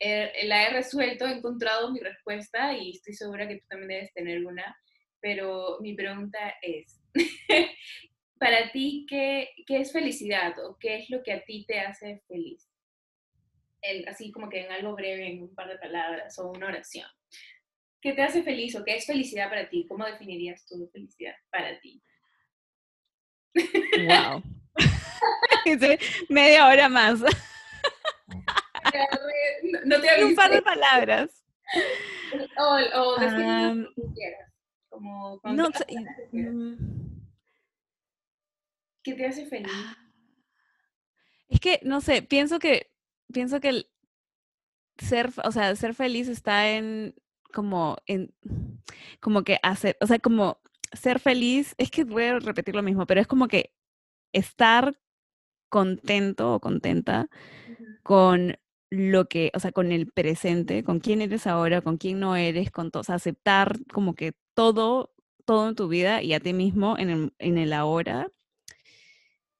[0.00, 4.46] la he resuelto, he encontrado mi respuesta y estoy segura que tú también debes tener
[4.46, 4.76] una,
[5.20, 7.00] pero mi pregunta es,
[8.38, 12.22] para ti, ¿qué, ¿qué, es felicidad o qué es lo que a ti te hace
[12.28, 12.68] feliz?
[14.06, 17.08] así como que en algo breve, en un par de palabras o una oración.
[18.00, 19.86] ¿Qué te hace feliz o qué es felicidad para ti?
[19.88, 22.02] ¿Cómo definirías tu felicidad para ti?
[24.06, 24.42] wow.
[26.28, 27.20] Media hora más.
[29.84, 31.44] no te Un par de palabras.
[32.58, 34.52] O, o um, lo que quieras.
[34.88, 35.68] Como no,
[36.32, 36.76] mm.
[39.02, 39.70] ¿Qué te hace feliz?
[39.72, 39.96] Ah.
[41.48, 42.90] Es que, no sé, pienso que,
[43.32, 43.90] pienso que el
[44.98, 47.14] ser, o sea, ser feliz está en,
[47.52, 48.34] como, en,
[49.20, 50.60] como que hacer, o sea, como
[50.92, 53.72] ser feliz, es que voy a repetir lo mismo, pero es como que
[54.32, 54.98] estar
[55.68, 57.28] contento o contenta
[58.02, 58.58] con
[58.90, 62.70] lo que, o sea, con el presente, con quién eres ahora, con quién no eres,
[62.70, 65.12] con todo, o sea, aceptar como que todo,
[65.44, 68.28] todo en tu vida y a ti mismo en el, en el ahora.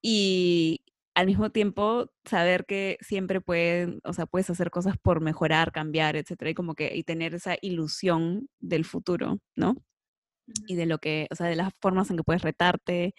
[0.02, 0.82] Y
[1.14, 6.16] al mismo tiempo saber que siempre pueden, o sea, puedes hacer cosas por mejorar, cambiar,
[6.16, 9.76] etcétera, y como que, y tener esa ilusión del futuro, ¿no?
[10.68, 13.14] Y de lo que, o sea, de las formas en que puedes retarte,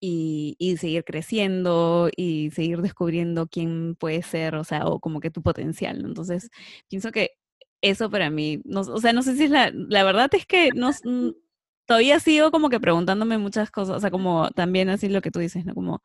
[0.00, 5.42] y, seguir creciendo y seguir descubriendo quién puede ser, o sea, o como que tu
[5.42, 6.08] potencial, ¿no?
[6.08, 6.50] Entonces,
[6.88, 7.32] pienso que
[7.82, 10.70] eso para mí, no, o sea, no sé si es la, la verdad es que
[10.74, 10.90] no,
[11.86, 15.40] todavía sigo como que preguntándome muchas cosas, o sea, como también así lo que tú
[15.40, 15.74] dices, ¿no?
[15.74, 16.02] Como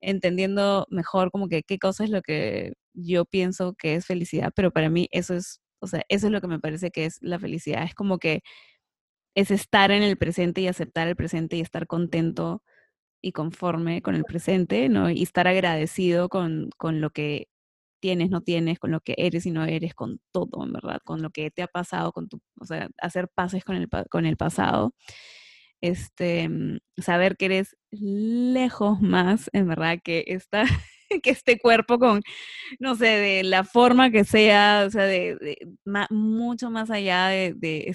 [0.00, 4.72] entendiendo mejor como que qué cosa es lo que yo pienso que es felicidad, pero
[4.72, 7.38] para mí eso es, o sea, eso es lo que me parece que es la
[7.38, 8.42] felicidad, es como que
[9.36, 12.62] es estar en el presente y aceptar el presente y estar contento
[13.22, 15.10] y conforme con el presente, ¿no?
[15.10, 17.48] Y estar agradecido con, con lo que
[18.00, 21.22] tienes, no tienes, con lo que eres y no eres, con todo, en verdad, con
[21.22, 24.36] lo que te ha pasado, con tu, o sea, hacer pases con el, con el
[24.36, 24.94] pasado.
[25.80, 30.64] Este, mm, saber que eres lejos más, en verdad, que, esta,
[31.22, 32.22] que este cuerpo con,
[32.80, 35.58] no sé, de la forma que sea, o sea, de,
[36.10, 37.94] mucho más allá de, de,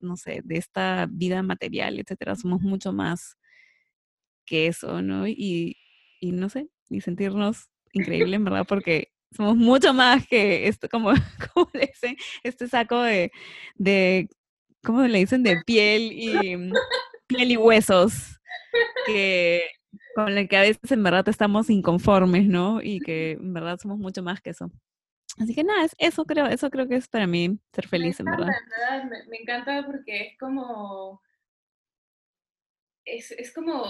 [0.00, 3.36] no sé, de esta vida material, etcétera, somos mucho más
[4.44, 5.26] que eso, ¿no?
[5.26, 5.76] Y,
[6.20, 11.10] y no sé, y sentirnos increíbles, en verdad, porque somos mucho más que esto, como,
[11.54, 13.32] como le dicen, este saco de,
[13.76, 14.28] de,
[14.82, 15.42] ¿cómo le dicen?
[15.42, 16.72] De piel y, mm,
[17.26, 18.40] piel y huesos,
[19.06, 19.62] que
[20.14, 22.80] con el que a veces en verdad estamos inconformes, ¿no?
[22.82, 24.70] Y que en verdad somos mucho más que eso.
[25.38, 28.48] Así que nada, eso creo, eso creo que es para mí ser feliz, en verdad.
[29.08, 31.22] Me, me, encanta porque es como,
[33.06, 33.82] es, es como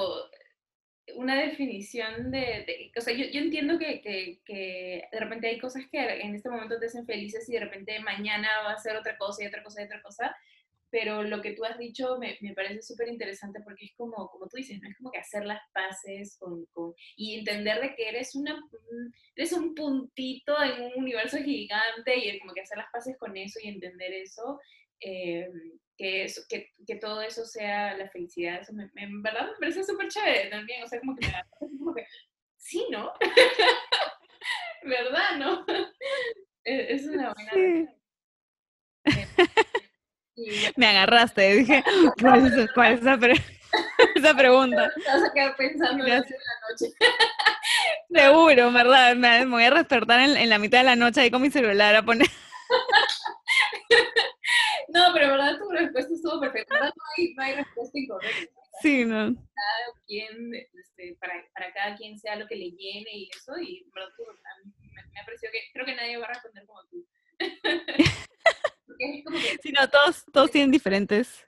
[1.17, 5.85] una definición de, o sea, yo, yo entiendo que, que, que, de repente hay cosas
[5.91, 9.19] que en este momento te hacen felices y de repente mañana va a ser otra
[9.19, 10.37] cosa y otra cosa y otra cosa,
[10.93, 14.47] pero lo que tú has dicho me, me parece súper interesante porque es como, como
[14.47, 14.91] tú dices, ¿no?
[14.91, 18.63] Es como que hacer las paces con, con, y entender de que eres, una,
[19.35, 23.59] eres un puntito en un universo gigante y como que hacer las paces con eso
[23.63, 24.61] y entender eso.
[25.05, 25.49] Eh,
[25.97, 29.85] que, eso, que, que, todo eso sea la felicidad, eso me, en verdad me parece
[29.85, 32.07] súper chévere también, o sea, como que me da, como que,
[32.57, 33.13] sí, ¿no?
[34.83, 35.67] ¿Verdad, no?
[36.65, 37.53] E, es una buena...
[37.53, 37.89] Sí.
[40.37, 41.85] Eh, me agarraste, dije,
[42.21, 43.35] ¿cuál es, cuál es esa, pre
[44.15, 44.89] esa, pregunta?
[44.95, 46.93] Te vas a quedar pensando en la noche.
[48.15, 49.17] Seguro, ¿verdad?
[49.17, 51.97] Me, voy a despertar en, en, la mitad de la noche ahí con mi celular
[51.97, 52.29] a poner...
[54.89, 56.79] No, pero verdad tu respuesta estuvo perfecta.
[56.81, 58.61] No hay, no hay respuesta incorrecta.
[58.81, 59.35] Sí, no.
[59.35, 63.87] Cada quien, este, para, para, cada quien sea lo que le llene y eso, y
[63.95, 67.07] verdad, tú, me, me ha parecido que creo que nadie va a responder como tú.
[69.25, 69.59] Como que...
[69.61, 71.45] Sí, no, todos, todos tienen diferentes.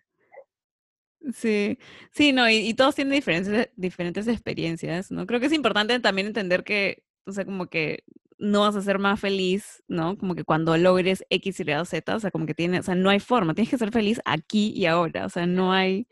[1.33, 1.79] Sí,
[2.11, 5.25] sí, no, y, y, todos tienen diferentes, diferentes experiencias, ¿no?
[5.27, 8.05] Creo que es importante también entender que, o sea, como que
[8.45, 10.17] no vas a ser más feliz, ¿no?
[10.19, 13.11] Como que cuando logres X, Y, Z, o sea, como que tiene, o sea, no
[13.11, 16.07] hay forma, tienes que ser feliz aquí y ahora, o sea, no hay,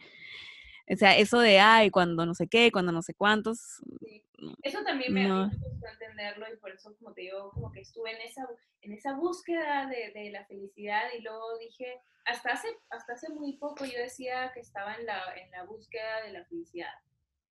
[0.88, 3.82] o sea, eso de, ay, cuando no sé qué, cuando no sé cuántos.
[4.62, 5.48] Eso también me, no.
[5.48, 8.46] gustó entenderlo y por eso, como te digo, como que estuve en esa,
[8.80, 13.56] en esa búsqueda de, de, la felicidad y luego dije, hasta hace, hasta hace muy
[13.58, 16.92] poco yo decía que estaba en la, en la búsqueda de la felicidad.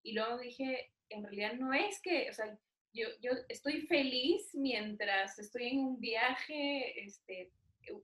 [0.03, 2.57] Y luego dije, en realidad no es que, o sea,
[2.93, 7.51] yo, yo estoy feliz mientras estoy en un viaje, este,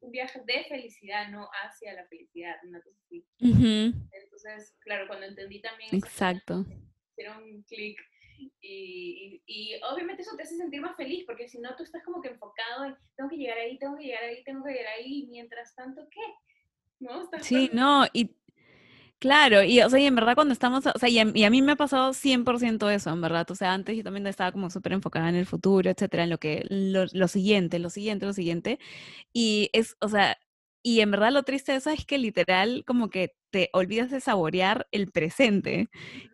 [0.02, 3.26] un viaje de felicidad, no hacia la felicidad, una cosa así.
[3.40, 5.90] Entonces, claro, cuando entendí también...
[5.94, 6.66] Exacto.
[7.12, 8.00] Hicieron un clic
[8.62, 12.22] y, y, obviamente eso te hace sentir más feliz, porque si no, tú estás como
[12.22, 15.24] que enfocado en, tengo que llegar ahí, tengo que llegar ahí, tengo que llegar ahí,
[15.24, 16.22] y mientras tanto, ¿qué?
[17.00, 17.30] ¿No?
[17.42, 18.36] sí, no, y
[19.20, 21.72] Claro, y o sea, y en verdad cuando estamos, o sea, y a, mí me
[21.72, 25.28] ha pasado 100% eso, en verdad, o sea, antes yo también estaba como súper enfocada
[25.30, 28.78] en el futuro, etcétera, en lo que, lo, lo, siguiente, lo siguiente, lo siguiente,
[29.34, 30.38] y es, o sea,
[30.84, 34.22] y en verdad lo triste de eso es que literal como que te olvidas de
[34.22, 35.90] saborear el presente,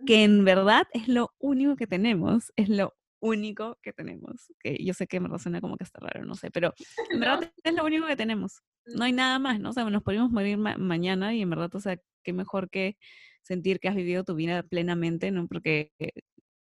[0.06, 4.52] que en verdad es lo único que tenemos, es lo único que tenemos.
[4.60, 6.74] Que yo sé que me suena como que está raro, no sé, pero
[7.10, 8.62] en verdad es lo único que tenemos.
[8.86, 9.70] No hay nada más, ¿no?
[9.70, 12.98] O sea, nos podemos morir mañana y en verdad, o sea, qué mejor que
[13.42, 15.48] sentir que has vivido tu vida plenamente, ¿no?
[15.48, 15.92] Porque,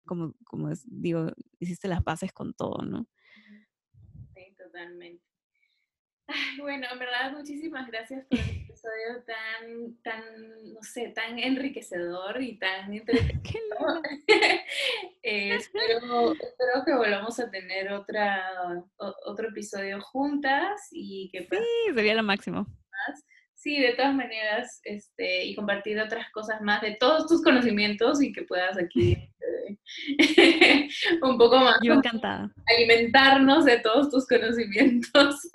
[0.06, 3.06] como, como digo, hiciste las bases con todo, ¿no?
[4.34, 5.25] Sí, totalmente.
[6.60, 12.58] Bueno, en verdad, muchísimas gracias por el episodio tan, tan, no sé, tan enriquecedor y
[12.58, 14.02] tan entretenido.
[15.28, 21.48] Eh, espero, espero, que volvamos a tener otra, otro episodio juntas y que...
[21.50, 22.64] Sí, sería lo máximo.
[23.54, 28.32] Sí, de todas maneras, este, y compartir otras cosas más de todos tus conocimientos y
[28.32, 29.16] que puedas aquí
[30.18, 30.88] este,
[31.22, 31.78] un poco más.
[31.82, 32.52] Yo encantada.
[32.66, 35.50] Alimentarnos de todos tus conocimientos.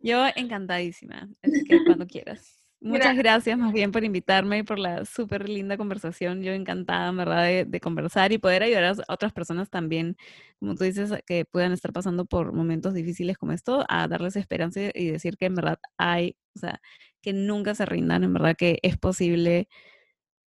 [0.00, 2.56] Yo encantadísima, así que cuando quieras.
[2.80, 3.58] Muchas gracias.
[3.58, 6.42] más bien por invitarme y por la súper linda conversación.
[6.42, 10.16] Yo encantada, en verdad, de, conversar y poder ayudar a otras personas también,
[10.60, 14.80] como tú dices, que puedan estar pasando por momentos difíciles como esto, a darles esperanza
[14.94, 16.80] y decir que en verdad hay, o sea,
[17.22, 19.68] que nunca se rindan, en verdad que es posible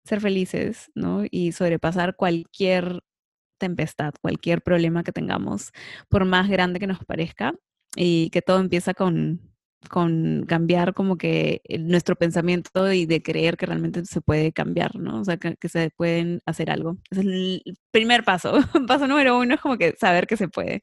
[0.04, 1.24] ser felices, ¿no?
[1.30, 3.02] Y sobrepasar cualquier
[3.58, 5.72] tempestad, cualquier problema que tengamos,
[6.08, 7.54] por más grande que nos parezca,
[7.96, 9.40] y que todo empieza con,
[9.88, 15.20] con cambiar como que nuestro pensamiento y de creer que realmente se puede cambiar, ¿no?
[15.20, 16.98] O sea, que, se pueden hacer algo.
[17.10, 18.52] Ese es el primer paso.
[18.88, 20.82] paso número uno es como que saber que se puede.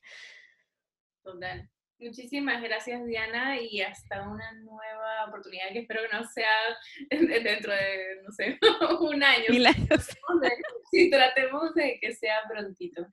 [1.23, 1.69] Total.
[2.01, 6.49] Muchísimas gracias, Diana, y hasta una nueva oportunidad que espero que no sea
[7.43, 8.57] dentro de, no sé,
[9.01, 9.45] un año.
[9.49, 10.09] Mil años.
[10.91, 13.05] Sí, tratemos de que sea prontito.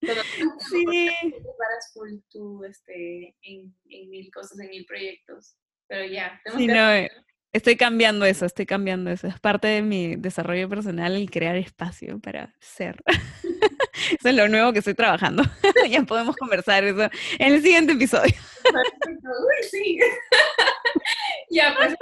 [0.00, 0.22] Pero
[0.70, 1.10] sí.
[1.20, 5.56] preparas full tú este, en, en, mil cosas, en mil proyectos.
[5.86, 7.10] Pero ya, sí, no, eh,
[7.52, 9.26] estoy cambiando eso, estoy cambiando eso.
[9.26, 13.02] Es parte de mi desarrollo personal el crear espacio para ser.
[14.18, 15.42] eso es lo nuevo que estoy trabajando.
[15.90, 18.34] ya podemos conversar eso en el siguiente episodio.
[18.64, 19.98] Uy, sí.
[21.50, 21.94] ya, pues,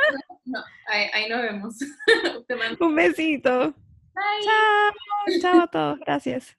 [0.44, 1.74] no, ahí, ahí nos vemos.
[2.80, 3.74] Un besito.
[4.14, 4.44] Bye.
[4.44, 6.00] Chao, chao a todos.
[6.00, 6.56] Gracias.